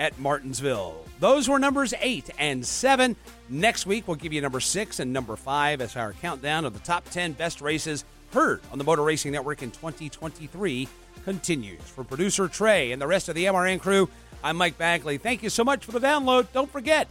at 0.02 0.18
Martinsville. 0.18 1.04
Those 1.20 1.48
were 1.48 1.60
numbers 1.60 1.94
eight 2.00 2.28
and 2.36 2.66
seven. 2.66 3.14
Next 3.48 3.86
week, 3.86 4.08
we'll 4.08 4.16
give 4.16 4.32
you 4.32 4.40
number 4.40 4.58
six 4.58 4.98
and 4.98 5.12
number 5.12 5.36
five 5.36 5.80
as 5.80 5.94
our 5.94 6.12
countdown 6.14 6.64
of 6.64 6.72
the 6.72 6.80
top 6.80 7.08
10 7.10 7.34
best 7.34 7.60
races 7.60 8.04
heard 8.32 8.60
on 8.72 8.78
the 8.78 8.84
Motor 8.84 9.04
Racing 9.04 9.30
Network 9.30 9.62
in 9.62 9.70
2023 9.70 10.88
continues. 11.24 11.80
For 11.82 12.02
producer 12.02 12.48
Trey 12.48 12.90
and 12.90 13.00
the 13.00 13.06
rest 13.06 13.28
of 13.28 13.36
the 13.36 13.44
MRN 13.44 13.80
crew, 13.80 14.08
I'm 14.42 14.56
Mike 14.56 14.76
Bagley. 14.76 15.18
Thank 15.18 15.44
you 15.44 15.50
so 15.50 15.62
much 15.62 15.84
for 15.84 15.92
the 15.92 16.00
download. 16.00 16.48
Don't 16.52 16.70
forget, 16.70 17.06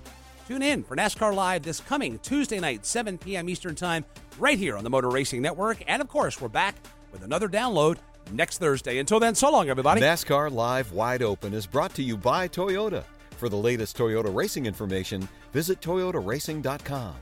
tune 0.45 0.61
in 0.61 0.83
for 0.83 0.97
NASCAR 0.97 1.33
Live 1.33 1.63
this 1.63 1.79
coming 1.79 2.19
Tuesday 2.19 2.59
night, 2.59 2.85
7 2.85 3.17
p.m. 3.19 3.47
Eastern 3.47 3.75
Time, 3.75 4.03
right 4.37 4.57
here 4.57 4.75
on 4.75 4.83
the 4.83 4.89
Motor 4.89 5.09
Racing 5.09 5.41
Network. 5.41 5.81
And 5.87 6.01
of 6.01 6.09
course, 6.09 6.41
we're 6.41 6.49
back 6.49 6.75
with 7.13 7.23
another 7.23 7.47
download 7.47 7.99
next 8.31 8.57
Thursday. 8.59 8.99
Until 8.99 9.19
then, 9.19 9.35
so 9.35 9.51
long, 9.51 9.69
everybody. 9.69 10.01
NASCAR 10.01 10.51
Live 10.51 10.91
Wide 10.91 11.23
Open 11.23 11.53
is 11.53 11.65
brought 11.65 11.93
to 11.95 12.03
you 12.03 12.17
by 12.17 12.47
Toyota. 12.47 13.03
For 13.37 13.49
the 13.49 13.57
latest 13.57 13.97
Toyota 13.97 14.33
racing 14.33 14.65
information, 14.65 15.27
visit 15.51 15.81
toyotaracing.com. 15.81 17.15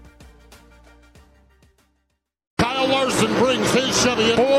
Kyle 2.58 2.88
Larson 2.88 3.34
brings 3.36 3.72
his 3.72 4.04
Chevy 4.04 4.36
four 4.36 4.46
tires 4.46 4.59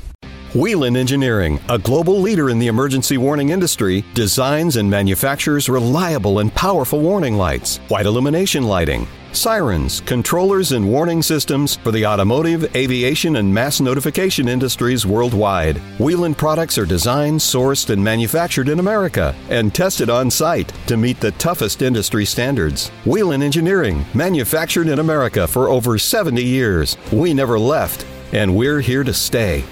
Whelen 0.53 0.97
Engineering, 0.97 1.61
a 1.69 1.79
global 1.79 2.19
leader 2.19 2.49
in 2.49 2.59
the 2.59 2.67
emergency 2.67 3.17
warning 3.17 3.51
industry, 3.51 4.03
designs 4.13 4.75
and 4.75 4.89
manufactures 4.89 5.69
reliable 5.69 6.39
and 6.39 6.53
powerful 6.53 6.99
warning 6.99 7.37
lights, 7.37 7.77
white 7.87 8.05
illumination 8.05 8.63
lighting, 8.63 9.07
sirens, 9.31 10.01
controllers, 10.01 10.73
and 10.73 10.85
warning 10.85 11.21
systems 11.21 11.77
for 11.77 11.91
the 11.91 12.05
automotive, 12.05 12.75
aviation, 12.75 13.37
and 13.37 13.53
mass 13.53 13.79
notification 13.79 14.49
industries 14.49 15.05
worldwide. 15.05 15.77
Whelen 15.99 16.35
products 16.35 16.77
are 16.77 16.85
designed, 16.85 17.39
sourced, 17.39 17.89
and 17.89 18.03
manufactured 18.03 18.67
in 18.67 18.79
America 18.79 19.33
and 19.49 19.73
tested 19.73 20.09
on 20.09 20.29
site 20.29 20.73
to 20.87 20.97
meet 20.97 21.21
the 21.21 21.31
toughest 21.31 21.81
industry 21.81 22.25
standards. 22.25 22.89
Whelen 23.05 23.41
Engineering, 23.41 24.03
manufactured 24.13 24.89
in 24.89 24.99
America 24.99 25.47
for 25.47 25.69
over 25.69 25.97
70 25.97 26.43
years. 26.43 26.97
We 27.13 27.33
never 27.33 27.57
left, 27.57 28.05
and 28.33 28.53
we're 28.53 28.81
here 28.81 29.05
to 29.05 29.13
stay. 29.13 29.63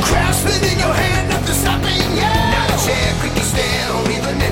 Craftsman 0.00 0.62
in 0.64 0.78
your 0.78 0.94
hand, 0.94 1.28
nothing 1.28 1.54
stopping 1.54 2.16
you. 2.16 2.22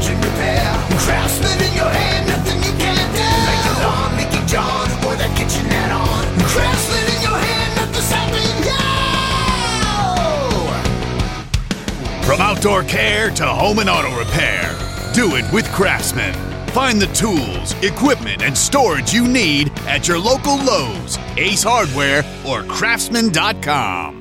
Engine 0.00 0.20
repair. 0.20 0.64
Craftsman 0.98 1.58
in 1.66 1.74
your 1.74 1.88
hand, 1.88 2.28
nothing 2.28 2.62
you 2.62 2.72
can't 2.78 3.12
do. 3.12 3.20
Like 3.48 3.64
or 5.06 5.16
that 5.16 5.36
kitchen 5.36 5.66
add-on. 5.72 6.24
Craftsman 6.46 7.04
in 7.16 7.22
your 7.22 7.38
hand, 7.38 7.76
nothing 7.76 8.02
stopping 8.02 8.64
you. 12.20 12.24
From 12.24 12.40
outdoor 12.40 12.82
care 12.84 13.30
to 13.30 13.46
home 13.46 13.78
and 13.78 13.90
auto 13.90 14.16
repair, 14.16 14.74
do 15.12 15.36
it 15.36 15.50
with 15.52 15.66
Craftsman. 15.72 16.34
Find 16.68 17.00
the 17.00 17.08
tools, 17.08 17.74
equipment, 17.82 18.42
and 18.42 18.56
storage 18.56 19.12
you 19.12 19.26
need 19.26 19.70
at 19.88 20.06
your 20.06 20.18
local 20.18 20.56
Lowe's, 20.56 21.18
Ace 21.36 21.62
Hardware, 21.62 22.24
or 22.46 22.62
Craftsman.com. 22.62 24.19